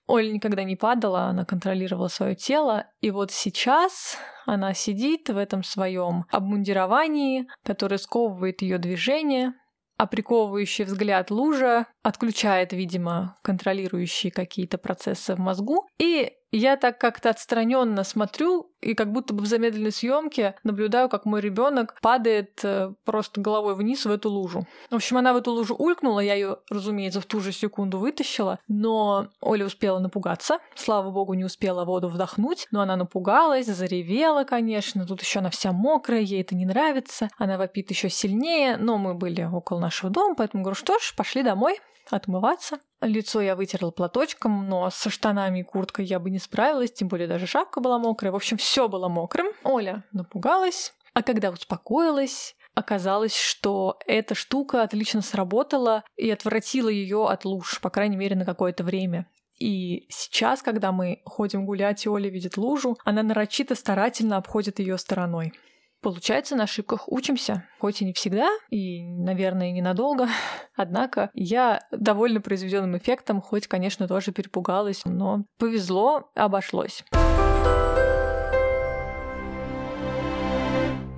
Оля 0.09 0.31
никогда 0.31 0.63
не 0.63 0.75
падала, 0.75 1.25
она 1.25 1.45
контролировала 1.45 2.07
свое 2.07 2.33
тело. 2.33 2.87
И 2.99 3.11
вот 3.11 3.29
сейчас 3.31 4.17
она 4.47 4.73
сидит 4.73 5.29
в 5.29 5.37
этом 5.37 5.63
своем 5.63 6.25
обмундировании, 6.31 7.47
которое 7.63 7.99
сковывает 7.99 8.63
ее 8.63 8.79
движение, 8.79 9.53
а 9.97 10.07
приковывающий 10.07 10.85
взгляд 10.85 11.29
лужа 11.29 11.85
отключает, 12.01 12.73
видимо, 12.73 13.37
контролирующие 13.43 14.31
какие-то 14.31 14.79
процессы 14.79 15.35
в 15.35 15.39
мозгу. 15.39 15.87
И 15.99 16.31
я 16.51 16.77
так 16.77 16.97
как-то 16.99 17.29
отстраненно 17.29 18.03
смотрю 18.03 18.71
и 18.81 18.93
как 18.93 19.11
будто 19.11 19.33
бы 19.33 19.43
в 19.43 19.45
замедленной 19.45 19.91
съемке 19.91 20.55
наблюдаю, 20.63 21.09
как 21.09 21.25
мой 21.25 21.41
ребенок 21.41 21.97
падает 22.01 22.59
э, 22.63 22.93
просто 23.03 23.41
головой 23.41 23.75
вниз 23.75 24.05
в 24.05 24.11
эту 24.11 24.29
лужу. 24.29 24.65
В 24.89 24.95
общем, 24.95 25.17
она 25.17 25.33
в 25.33 25.37
эту 25.37 25.51
лужу 25.51 25.75
улькнула, 25.75 26.21
я 26.21 26.33
ее, 26.33 26.57
разумеется, 26.69 27.21
в 27.21 27.25
ту 27.25 27.41
же 27.41 27.51
секунду 27.51 27.99
вытащила, 27.99 28.59
но 28.67 29.27
Оля 29.41 29.65
успела 29.65 29.99
напугаться. 29.99 30.59
Слава 30.75 31.11
богу, 31.11 31.33
не 31.33 31.43
успела 31.43 31.85
воду 31.85 32.07
вдохнуть, 32.07 32.67
но 32.71 32.81
она 32.81 32.95
напугалась, 32.95 33.67
заревела, 33.67 34.43
конечно. 34.43 35.05
Тут 35.05 35.21
еще 35.21 35.39
она 35.39 35.49
вся 35.49 35.71
мокрая, 35.71 36.21
ей 36.21 36.41
это 36.41 36.55
не 36.55 36.65
нравится. 36.65 37.29
Она 37.37 37.57
вопит 37.57 37.89
еще 37.89 38.09
сильнее, 38.09 38.77
но 38.77 38.97
мы 38.97 39.13
были 39.13 39.43
около 39.43 39.79
нашего 39.79 40.11
дома, 40.11 40.35
поэтому 40.35 40.63
говорю, 40.63 40.75
что 40.75 40.97
ж, 40.99 41.13
пошли 41.15 41.43
домой 41.43 41.79
отмываться. 42.11 42.79
Лицо 43.01 43.41
я 43.41 43.55
вытерла 43.55 43.91
платочком, 43.91 44.67
но 44.67 44.89
со 44.89 45.09
штанами 45.09 45.59
и 45.59 45.63
курткой 45.63 46.05
я 46.05 46.19
бы 46.19 46.29
не 46.29 46.39
справилась, 46.39 46.91
тем 46.91 47.07
более 47.07 47.27
даже 47.27 47.47
шапка 47.47 47.79
была 47.79 47.97
мокрая. 47.99 48.31
В 48.31 48.35
общем, 48.35 48.57
все 48.57 48.87
было 48.87 49.07
мокрым. 49.07 49.47
Оля 49.63 50.03
напугалась, 50.11 50.93
а 51.13 51.23
когда 51.23 51.49
успокоилась, 51.49 52.55
оказалось, 52.75 53.35
что 53.35 53.97
эта 54.05 54.35
штука 54.35 54.83
отлично 54.83 55.21
сработала 55.21 56.03
и 56.15 56.29
отвратила 56.29 56.89
ее 56.89 57.27
от 57.27 57.45
луж, 57.45 57.79
по 57.81 57.89
крайней 57.89 58.17
мере, 58.17 58.35
на 58.35 58.45
какое-то 58.45 58.83
время. 58.83 59.27
И 59.59 60.07
сейчас, 60.09 60.61
когда 60.61 60.91
мы 60.91 61.21
ходим 61.25 61.65
гулять, 61.65 62.05
и 62.05 62.09
Оля 62.09 62.29
видит 62.29 62.55
лужу, 62.55 62.97
она 63.03 63.23
нарочито 63.23 63.75
старательно 63.75 64.37
обходит 64.37 64.79
ее 64.79 64.97
стороной. 64.97 65.53
Получается, 66.01 66.55
на 66.55 66.63
ошибках 66.63 67.11
учимся, 67.11 67.67
хоть 67.79 68.01
и 68.01 68.05
не 68.05 68.13
всегда, 68.13 68.49
и, 68.69 69.03
наверное, 69.03 69.71
ненадолго. 69.71 70.29
Однако 70.75 71.29
я 71.33 71.81
довольно 71.91 72.39
произведенным 72.39 72.97
эффектом, 72.97 73.41
хоть, 73.41 73.67
конечно, 73.67 74.07
тоже 74.07 74.31
перепугалась, 74.31 75.01
но 75.03 75.45
повезло, 75.57 76.29
обошлось. 76.35 77.03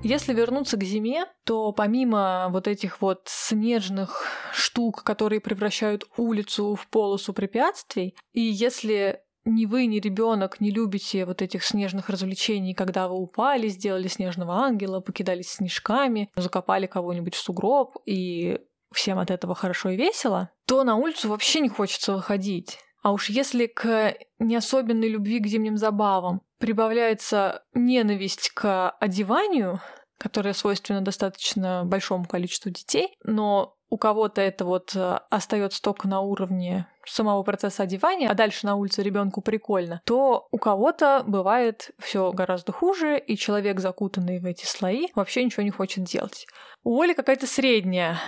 Если 0.04 0.34
вернуться 0.34 0.76
к 0.76 0.82
зиме, 0.82 1.26
то 1.44 1.70
помимо 1.70 2.48
вот 2.50 2.66
этих 2.66 3.00
вот 3.00 3.22
снежных 3.26 4.26
штук, 4.52 5.04
которые 5.04 5.40
превращают 5.40 6.04
улицу 6.16 6.74
в 6.74 6.88
полосу 6.88 7.32
препятствий, 7.32 8.16
и 8.32 8.40
если 8.40 9.20
ни 9.44 9.66
вы, 9.66 9.86
ни 9.86 9.98
ребенок 9.98 10.60
не 10.60 10.70
любите 10.70 11.24
вот 11.24 11.42
этих 11.42 11.64
снежных 11.64 12.08
развлечений, 12.08 12.74
когда 12.74 13.08
вы 13.08 13.16
упали, 13.16 13.68
сделали 13.68 14.08
снежного 14.08 14.54
ангела, 14.56 15.00
покидались 15.00 15.52
снежками, 15.52 16.30
закопали 16.36 16.86
кого-нибудь 16.86 17.34
в 17.34 17.40
сугроб, 17.40 17.96
и 18.06 18.60
всем 18.92 19.18
от 19.18 19.30
этого 19.30 19.54
хорошо 19.54 19.90
и 19.90 19.96
весело, 19.96 20.50
то 20.66 20.84
на 20.84 20.96
улицу 20.96 21.28
вообще 21.28 21.60
не 21.60 21.68
хочется 21.68 22.14
выходить. 22.14 22.78
А 23.02 23.12
уж 23.12 23.30
если 23.30 23.66
к 23.66 24.14
не 24.38 24.54
особенной 24.54 25.08
любви 25.08 25.40
к 25.40 25.46
зимним 25.46 25.76
забавам 25.76 26.42
прибавляется 26.58 27.64
ненависть 27.74 28.50
к 28.50 28.90
одеванию, 28.90 29.80
которая 30.18 30.54
свойственна 30.54 31.00
достаточно 31.00 31.82
большому 31.84 32.26
количеству 32.26 32.70
детей, 32.70 33.16
но 33.24 33.74
у 33.90 33.98
кого-то 33.98 34.40
это 34.40 34.64
вот 34.64 34.94
э, 34.94 35.18
остается 35.30 35.82
только 35.82 36.06
на 36.06 36.20
уровне 36.20 36.86
самого 37.06 37.42
процесса 37.42 37.82
одевания, 37.82 38.28
а 38.28 38.34
дальше 38.34 38.66
на 38.66 38.76
улице 38.76 39.02
ребенку 39.02 39.40
прикольно, 39.40 40.00
то 40.04 40.48
у 40.50 40.58
кого-то 40.58 41.24
бывает 41.26 41.90
все 41.98 42.32
гораздо 42.32 42.72
хуже, 42.72 43.18
и 43.18 43.36
человек, 43.36 43.80
закутанный 43.80 44.40
в 44.40 44.46
эти 44.46 44.64
слои, 44.66 45.08
вообще 45.14 45.44
ничего 45.44 45.62
не 45.62 45.70
хочет 45.70 46.04
делать. 46.04 46.46
У 46.84 47.00
Оли 47.00 47.14
какая-то 47.14 47.46
средняя 47.46 48.18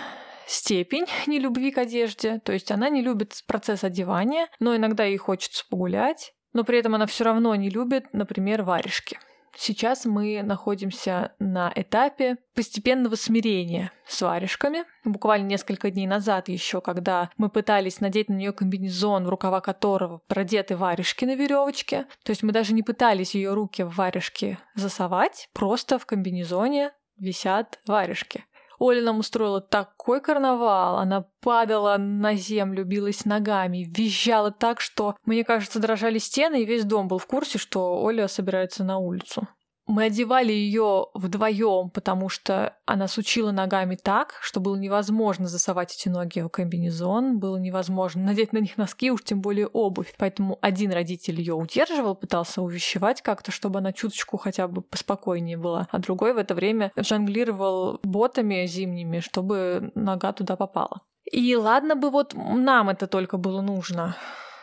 степень 0.46 1.06
нелюбви 1.26 1.70
к 1.70 1.78
одежде, 1.78 2.40
то 2.44 2.52
есть 2.52 2.70
она 2.70 2.88
не 2.88 3.02
любит 3.02 3.42
процесс 3.46 3.84
одевания, 3.84 4.48
но 4.60 4.76
иногда 4.76 5.04
ей 5.04 5.16
хочется 5.16 5.64
погулять, 5.68 6.32
но 6.52 6.64
при 6.64 6.78
этом 6.78 6.94
она 6.94 7.06
все 7.06 7.24
равно 7.24 7.54
не 7.54 7.70
любит, 7.70 8.06
например, 8.12 8.62
варежки. 8.62 9.18
Сейчас 9.56 10.04
мы 10.04 10.42
находимся 10.42 11.32
на 11.38 11.72
этапе 11.74 12.36
постепенного 12.54 13.14
смирения 13.14 13.92
с 14.06 14.20
варежками. 14.20 14.84
Буквально 15.04 15.46
несколько 15.46 15.90
дней 15.90 16.06
назад 16.06 16.48
еще, 16.48 16.80
когда 16.80 17.30
мы 17.36 17.48
пытались 17.48 18.00
надеть 18.00 18.28
на 18.28 18.34
нее 18.34 18.52
комбинезон, 18.52 19.24
в 19.24 19.28
рукава 19.28 19.60
которого 19.60 20.20
продеты 20.26 20.76
варежки 20.76 21.24
на 21.24 21.34
веревочке. 21.34 22.06
То 22.24 22.30
есть 22.30 22.42
мы 22.42 22.52
даже 22.52 22.74
не 22.74 22.82
пытались 22.82 23.34
ее 23.34 23.54
руки 23.54 23.82
в 23.82 23.96
варежки 23.96 24.58
засовать, 24.74 25.48
просто 25.52 25.98
в 25.98 26.06
комбинезоне 26.06 26.92
висят 27.18 27.78
варежки. 27.86 28.44
Оля 28.78 29.02
нам 29.02 29.18
устроила 29.18 29.60
такой 29.60 30.20
карнавал. 30.20 30.98
Она 30.98 31.26
падала 31.40 31.96
на 31.98 32.34
землю, 32.34 32.84
билась 32.84 33.24
ногами, 33.24 33.86
визжала 33.88 34.50
так, 34.50 34.80
что, 34.80 35.16
мне 35.24 35.44
кажется, 35.44 35.80
дрожали 35.80 36.18
стены, 36.18 36.62
и 36.62 36.66
весь 36.66 36.84
дом 36.84 37.08
был 37.08 37.18
в 37.18 37.26
курсе, 37.26 37.58
что 37.58 38.02
Оля 38.02 38.28
собирается 38.28 38.84
на 38.84 38.98
улицу. 38.98 39.46
Мы 39.86 40.04
одевали 40.04 40.52
ее 40.52 41.06
вдвоем, 41.14 41.90
потому 41.90 42.30
что 42.30 42.74
она 42.86 43.06
сучила 43.06 43.50
ногами 43.50 43.96
так, 43.96 44.34
что 44.40 44.60
было 44.60 44.76
невозможно 44.76 45.46
засовать 45.46 45.94
эти 45.94 46.08
ноги 46.08 46.40
в 46.40 46.48
комбинезон, 46.48 47.38
было 47.38 47.58
невозможно 47.58 48.22
надеть 48.22 48.52
на 48.52 48.58
них 48.58 48.78
носки, 48.78 49.10
уж 49.10 49.22
тем 49.22 49.42
более 49.42 49.66
обувь. 49.66 50.14
Поэтому 50.16 50.58
один 50.62 50.90
родитель 50.92 51.38
ее 51.38 51.54
удерживал, 51.54 52.14
пытался 52.14 52.62
увещевать 52.62 53.20
как-то, 53.20 53.52
чтобы 53.52 53.80
она 53.80 53.92
чуточку 53.92 54.38
хотя 54.38 54.68
бы 54.68 54.80
поспокойнее 54.80 55.58
была, 55.58 55.86
а 55.90 55.98
другой 55.98 56.32
в 56.32 56.38
это 56.38 56.54
время 56.54 56.90
жонглировал 56.96 58.00
ботами 58.02 58.64
зимними, 58.66 59.20
чтобы 59.20 59.92
нога 59.94 60.32
туда 60.32 60.56
попала. 60.56 61.02
И 61.30 61.56
ладно 61.56 61.96
бы 61.96 62.10
вот 62.10 62.34
нам 62.34 62.88
это 62.88 63.06
только 63.06 63.36
было 63.36 63.60
нужно. 63.60 64.16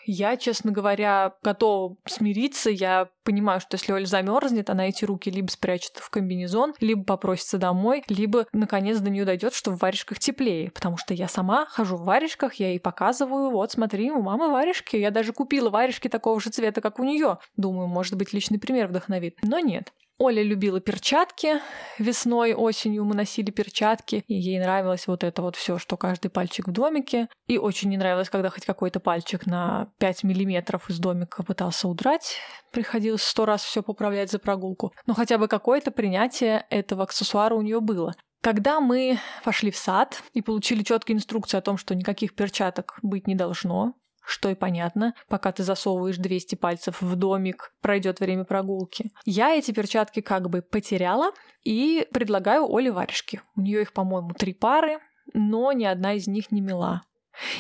Я, 0.06 0.38
честно 0.38 0.72
говоря, 0.72 1.36
готова 1.44 1.96
смириться. 2.06 2.70
Я 2.70 3.10
понимаю, 3.24 3.60
что 3.60 3.76
если 3.76 3.92
Оля 3.92 4.06
замерзнет, 4.06 4.70
она 4.70 4.88
эти 4.88 5.06
руки 5.06 5.30
либо 5.30 5.50
спрячет 5.50 5.98
в 5.98 6.10
комбинезон, 6.10 6.74
либо 6.80 7.04
попросится 7.04 7.58
домой, 7.58 8.04
либо 8.08 8.48
наконец 8.54 9.00
до 9.00 9.10
нее 9.10 9.26
дойдет, 9.26 9.54
что 9.54 9.72
в 9.72 9.80
варежках 9.80 10.20
теплее. 10.20 10.72
Потому 10.72 10.98
что 10.98 11.14
я 11.14 11.28
сама 11.28 11.66
хожу 11.66 11.98
в 11.98 12.06
варежках, 12.06 12.56
я 12.56 12.70
ей 12.70 12.80
показываю, 12.80 13.52
вот 13.52 13.72
смотри, 13.72 14.12
у 14.12 14.22
мамы 14.22 14.52
варежки. 14.52 14.96
Я 14.96 15.12
даже 15.12 15.34
купила 15.34 15.70
варежки 15.70 16.08
такого 16.08 16.40
же 16.40 16.50
цвета, 16.50 16.82
как 16.82 17.00
у 17.00 17.04
нее. 17.04 17.38
Думаю, 17.58 17.88
может 17.88 18.16
быть, 18.16 18.34
личный 18.34 18.60
пример 18.60 18.88
вдохновит. 18.88 19.38
Но 19.44 19.60
нет. 19.60 19.94
Оля 20.22 20.44
любила 20.44 20.80
перчатки. 20.80 21.62
Весной, 21.98 22.54
осенью 22.54 23.06
мы 23.06 23.16
носили 23.16 23.50
перчатки, 23.50 24.24
и 24.28 24.36
ей 24.36 24.60
нравилось 24.60 25.08
вот 25.08 25.24
это 25.24 25.42
вот 25.42 25.56
все, 25.56 25.80
что 25.80 25.98
каждый 25.98 26.30
пальчик 26.30 26.68
в 26.68 26.72
домике. 26.72 27.28
И 27.48 27.58
очень 27.58 27.90
не 27.90 27.98
нравилось, 27.98 28.30
когда 28.30 28.52
хоть 28.52 28.64
какой-то 28.64 29.00
пальчик 29.00 29.48
на 29.48 29.92
5 29.98 30.24
миллиметров 30.24 30.92
из 30.92 31.00
домика 31.00 31.42
пытался 31.42 31.88
удрать. 31.88 32.38
Приходилось 32.72 33.24
сто 33.24 33.46
раз 33.46 33.64
все 33.64 33.82
поправлять 33.82 34.30
за 34.30 34.38
прогулку. 34.38 34.94
Но 35.08 35.16
хотя 35.16 35.40
бы 35.40 35.48
какое-то 35.48 35.90
принятие 35.90 36.68
этого 36.70 37.06
аксессуара 37.06 37.56
у 37.56 37.64
нее 37.64 37.80
было. 37.80 38.14
Когда 38.44 38.80
мы 38.80 39.18
пошли 39.44 39.72
в 39.72 39.76
сад 39.76 40.22
и 40.34 40.44
получили 40.44 40.84
четкие 40.84 41.18
инструкции 41.18 41.58
о 41.58 41.62
том, 41.62 41.78
что 41.78 41.96
никаких 41.96 42.36
перчаток 42.36 43.00
быть 43.02 43.26
не 43.26 43.34
должно, 43.34 43.96
что 44.26 44.50
и 44.50 44.56
понятно, 44.56 45.14
пока 45.28 45.52
ты 45.52 45.64
засовываешь 45.64 46.18
200 46.18 46.56
пальцев 46.56 47.02
в 47.02 47.16
домик, 47.16 47.74
пройдет 47.82 48.20
время 48.20 48.44
прогулки. 48.44 49.12
Я 49.26 49.56
эти 49.56 49.72
перчатки 49.72 50.22
как 50.22 50.50
бы 50.50 50.62
потеряла 50.62 51.32
и 51.64 52.08
предлагаю 52.14 52.70
Оле 52.70 52.92
варежки. 52.92 53.42
У 53.56 53.62
нее 53.62 53.82
их, 53.82 53.94
по-моему, 53.94 54.32
три 54.32 54.54
пары, 54.54 55.00
но 55.34 55.72
ни 55.72 55.86
одна 55.86 56.14
из 56.14 56.28
них 56.28 56.52
не 56.52 56.62
мила. 56.62 57.02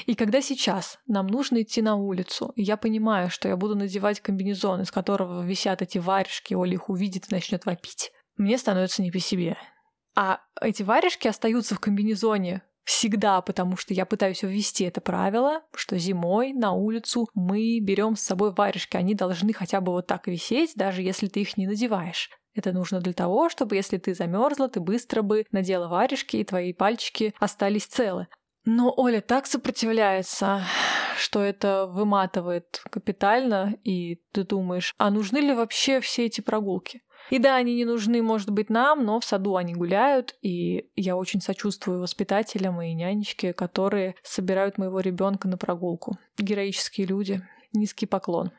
И 0.05 0.15
когда 0.15 0.41
сейчас 0.41 0.99
нам 1.07 1.27
нужно 1.27 1.61
идти 1.61 1.81
на 1.81 1.95
улицу, 1.95 2.51
и 2.55 2.63
я 2.63 2.77
понимаю, 2.77 3.29
что 3.29 3.47
я 3.47 3.55
буду 3.55 3.75
надевать 3.75 4.19
комбинезон, 4.19 4.81
из 4.81 4.91
которого 4.91 5.41
висят 5.41 5.81
эти 5.81 5.97
варежки, 5.97 6.53
Оля 6.53 6.73
их 6.73 6.89
увидит 6.89 7.27
и 7.29 7.33
начнет 7.33 7.65
вопить, 7.65 8.11
мне 8.37 8.57
становится 8.57 9.01
не 9.01 9.11
по 9.11 9.19
себе. 9.19 9.57
А 10.15 10.41
эти 10.59 10.83
варежки 10.83 11.27
остаются 11.27 11.75
в 11.75 11.79
комбинезоне 11.79 12.63
всегда, 12.83 13.41
потому 13.41 13.77
что 13.77 13.93
я 13.93 14.05
пытаюсь 14.05 14.43
ввести 14.43 14.85
это 14.85 15.01
правило, 15.01 15.61
что 15.75 15.97
зимой 15.97 16.53
на 16.53 16.71
улицу 16.73 17.27
мы 17.33 17.79
берем 17.79 18.15
с 18.15 18.21
собой 18.21 18.53
варежки. 18.53 18.97
Они 18.97 19.13
должны 19.13 19.53
хотя 19.53 19.81
бы 19.81 19.91
вот 19.91 20.07
так 20.07 20.27
висеть, 20.27 20.73
даже 20.75 21.01
если 21.01 21.27
ты 21.27 21.41
их 21.41 21.57
не 21.57 21.67
надеваешь. 21.67 22.29
Это 22.53 22.73
нужно 22.73 22.99
для 22.99 23.13
того, 23.13 23.49
чтобы 23.49 23.75
если 23.75 23.97
ты 23.97 24.13
замерзла, 24.13 24.67
ты 24.67 24.79
быстро 24.79 25.21
бы 25.21 25.45
надела 25.51 25.87
варежки, 25.87 26.37
и 26.37 26.43
твои 26.43 26.73
пальчики 26.73 27.33
остались 27.39 27.85
целы. 27.85 28.27
Но 28.65 28.93
Оля 28.95 29.21
так 29.21 29.47
сопротивляется, 29.47 30.63
что 31.17 31.41
это 31.41 31.87
выматывает 31.87 32.81
капитально, 32.91 33.75
и 33.83 34.21
ты 34.33 34.43
думаешь, 34.43 34.93
а 34.97 35.09
нужны 35.09 35.39
ли 35.39 35.53
вообще 35.53 35.99
все 35.99 36.25
эти 36.25 36.41
прогулки? 36.41 37.01
И 37.29 37.39
да, 37.39 37.55
они 37.55 37.75
не 37.75 37.85
нужны, 37.85 38.21
может 38.21 38.49
быть, 38.49 38.69
нам, 38.69 39.05
но 39.05 39.19
в 39.19 39.25
саду 39.25 39.55
они 39.55 39.73
гуляют, 39.73 40.35
и 40.41 40.89
я 40.95 41.15
очень 41.15 41.41
сочувствую 41.41 42.01
воспитателям 42.01 42.81
и 42.81 42.93
нянечке, 42.93 43.53
которые 43.53 44.15
собирают 44.23 44.77
моего 44.77 44.99
ребенка 44.99 45.47
на 45.47 45.57
прогулку. 45.57 46.17
Героические 46.37 47.07
люди. 47.07 47.41
Низкий 47.73 48.05
поклон. 48.05 48.51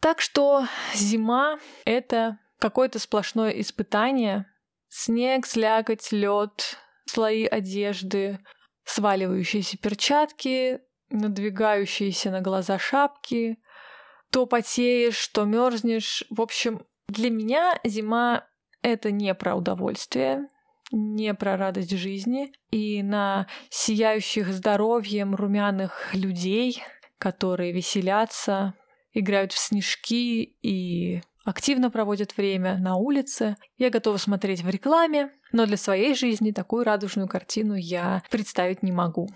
Так 0.00 0.20
что 0.20 0.66
зима— 0.94 1.58
это 1.84 2.38
какое-то 2.58 2.98
сплошное 2.98 3.50
испытание. 3.50 4.46
Снег, 4.88 5.46
слякоть, 5.46 6.12
лед, 6.12 6.78
слои 7.06 7.46
одежды, 7.46 8.38
сваливающиеся 8.84 9.76
перчатки, 9.78 10.80
надвигающиеся 11.10 12.30
на 12.30 12.40
глаза 12.40 12.78
шапки, 12.78 13.58
то 14.30 14.46
потеешь, 14.46 15.26
то 15.28 15.44
мерзнешь. 15.44 16.24
В 16.30 16.40
общем, 16.40 16.86
для 17.08 17.30
меня 17.30 17.78
зима— 17.84 18.46
это 18.82 19.10
не 19.10 19.34
про 19.34 19.54
удовольствие, 19.54 20.48
не 20.92 21.34
про 21.34 21.56
радость 21.56 21.96
жизни. 21.96 22.52
И 22.70 23.02
на 23.02 23.46
сияющих 23.70 24.48
здоровьем 24.52 25.34
румяных 25.34 26.14
людей, 26.14 26.82
которые 27.18 27.72
веселятся, 27.72 28.74
играют 29.12 29.52
в 29.52 29.58
снежки 29.58 30.42
и 30.62 31.22
активно 31.44 31.90
проводят 31.90 32.36
время 32.36 32.78
на 32.78 32.96
улице. 32.96 33.56
Я 33.76 33.90
готова 33.90 34.16
смотреть 34.16 34.62
в 34.62 34.68
рекламе, 34.68 35.30
но 35.52 35.66
для 35.66 35.76
своей 35.76 36.14
жизни 36.14 36.50
такую 36.50 36.84
радужную 36.84 37.28
картину 37.28 37.74
я 37.74 38.22
представить 38.30 38.82
не 38.82 38.92
могу. 38.92 39.28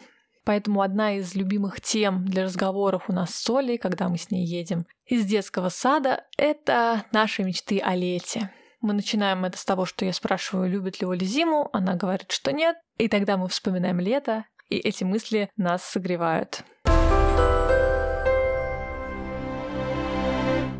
Поэтому 0.48 0.80
одна 0.80 1.18
из 1.18 1.34
любимых 1.34 1.82
тем 1.82 2.24
для 2.24 2.44
разговоров 2.44 3.10
у 3.10 3.12
нас 3.12 3.34
с 3.34 3.42
Солей, 3.42 3.76
когда 3.76 4.08
мы 4.08 4.16
с 4.16 4.30
ней 4.30 4.46
едем 4.46 4.86
из 5.04 5.26
детского 5.26 5.68
сада, 5.68 6.24
это 6.38 7.04
наши 7.12 7.44
мечты 7.44 7.80
о 7.80 7.94
лете. 7.94 8.50
Мы 8.80 8.94
начинаем 8.94 9.44
это 9.44 9.58
с 9.58 9.64
того, 9.66 9.84
что 9.84 10.06
я 10.06 10.14
спрашиваю, 10.14 10.70
любит 10.70 11.02
ли 11.02 11.06
Оля 11.06 11.22
зиму, 11.22 11.68
она 11.74 11.96
говорит, 11.96 12.32
что 12.32 12.50
нет, 12.50 12.76
и 12.96 13.08
тогда 13.08 13.36
мы 13.36 13.46
вспоминаем 13.48 14.00
лето, 14.00 14.46
и 14.70 14.78
эти 14.78 15.04
мысли 15.04 15.50
нас 15.58 15.84
согревают. 15.84 16.64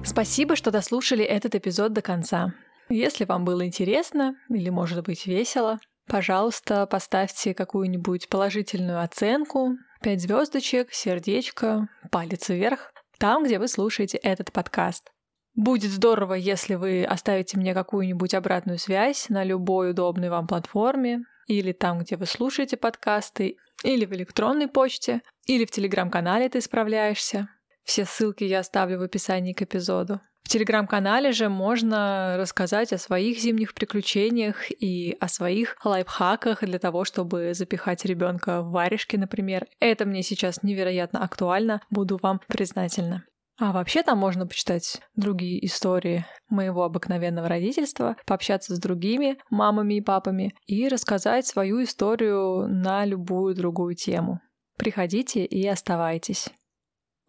Спасибо, 0.02 0.56
что 0.56 0.70
дослушали 0.70 1.24
этот 1.24 1.54
эпизод 1.54 1.92
до 1.92 2.00
конца. 2.00 2.54
Если 2.88 3.26
вам 3.26 3.44
было 3.44 3.66
интересно 3.66 4.34
или, 4.48 4.70
может 4.70 5.04
быть, 5.04 5.26
весело, 5.26 5.78
пожалуйста, 6.08 6.86
поставьте 6.86 7.54
какую-нибудь 7.54 8.28
положительную 8.28 9.02
оценку, 9.02 9.76
5 10.02 10.20
звездочек, 10.20 10.92
сердечко, 10.92 11.88
палец 12.10 12.48
вверх, 12.48 12.92
там, 13.18 13.44
где 13.44 13.58
вы 13.58 13.68
слушаете 13.68 14.18
этот 14.18 14.52
подкаст. 14.52 15.10
Будет 15.54 15.90
здорово, 15.90 16.34
если 16.34 16.76
вы 16.76 17.04
оставите 17.04 17.58
мне 17.58 17.74
какую-нибудь 17.74 18.32
обратную 18.34 18.78
связь 18.78 19.28
на 19.28 19.42
любой 19.42 19.90
удобной 19.90 20.30
вам 20.30 20.46
платформе, 20.46 21.24
или 21.48 21.72
там, 21.72 21.98
где 21.98 22.16
вы 22.16 22.26
слушаете 22.26 22.76
подкасты, 22.76 23.56
или 23.82 24.04
в 24.04 24.12
электронной 24.12 24.68
почте, 24.68 25.22
или 25.46 25.64
в 25.64 25.70
телеграм-канале 25.70 26.48
ты 26.48 26.60
справляешься. 26.60 27.48
Все 27.82 28.04
ссылки 28.04 28.44
я 28.44 28.60
оставлю 28.60 28.98
в 28.98 29.02
описании 29.02 29.52
к 29.52 29.62
эпизоду. 29.62 30.20
В 30.48 30.50
телеграм-канале 30.50 31.32
же 31.32 31.50
можно 31.50 32.36
рассказать 32.38 32.94
о 32.94 32.98
своих 32.98 33.38
зимних 33.38 33.74
приключениях 33.74 34.70
и 34.70 35.14
о 35.20 35.28
своих 35.28 35.76
лайфхаках 35.84 36.64
для 36.64 36.78
того, 36.78 37.04
чтобы 37.04 37.52
запихать 37.52 38.06
ребенка 38.06 38.62
в 38.62 38.70
варежки, 38.70 39.16
например. 39.16 39.66
Это 39.78 40.06
мне 40.06 40.22
сейчас 40.22 40.62
невероятно 40.62 41.22
актуально, 41.22 41.82
буду 41.90 42.18
вам 42.22 42.40
признательна. 42.48 43.24
А 43.58 43.72
вообще 43.72 44.02
там 44.02 44.16
можно 44.16 44.46
почитать 44.46 45.02
другие 45.16 45.62
истории 45.66 46.24
моего 46.48 46.84
обыкновенного 46.84 47.46
родительства, 47.46 48.16
пообщаться 48.24 48.74
с 48.74 48.78
другими 48.78 49.36
мамами 49.50 49.98
и 49.98 50.00
папами 50.00 50.54
и 50.66 50.88
рассказать 50.88 51.46
свою 51.46 51.82
историю 51.82 52.66
на 52.68 53.04
любую 53.04 53.54
другую 53.54 53.96
тему. 53.96 54.40
Приходите 54.78 55.44
и 55.44 55.66
оставайтесь. 55.68 56.48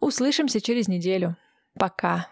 Услышимся 0.00 0.62
через 0.62 0.88
неделю. 0.88 1.36
Пока. 1.78 2.28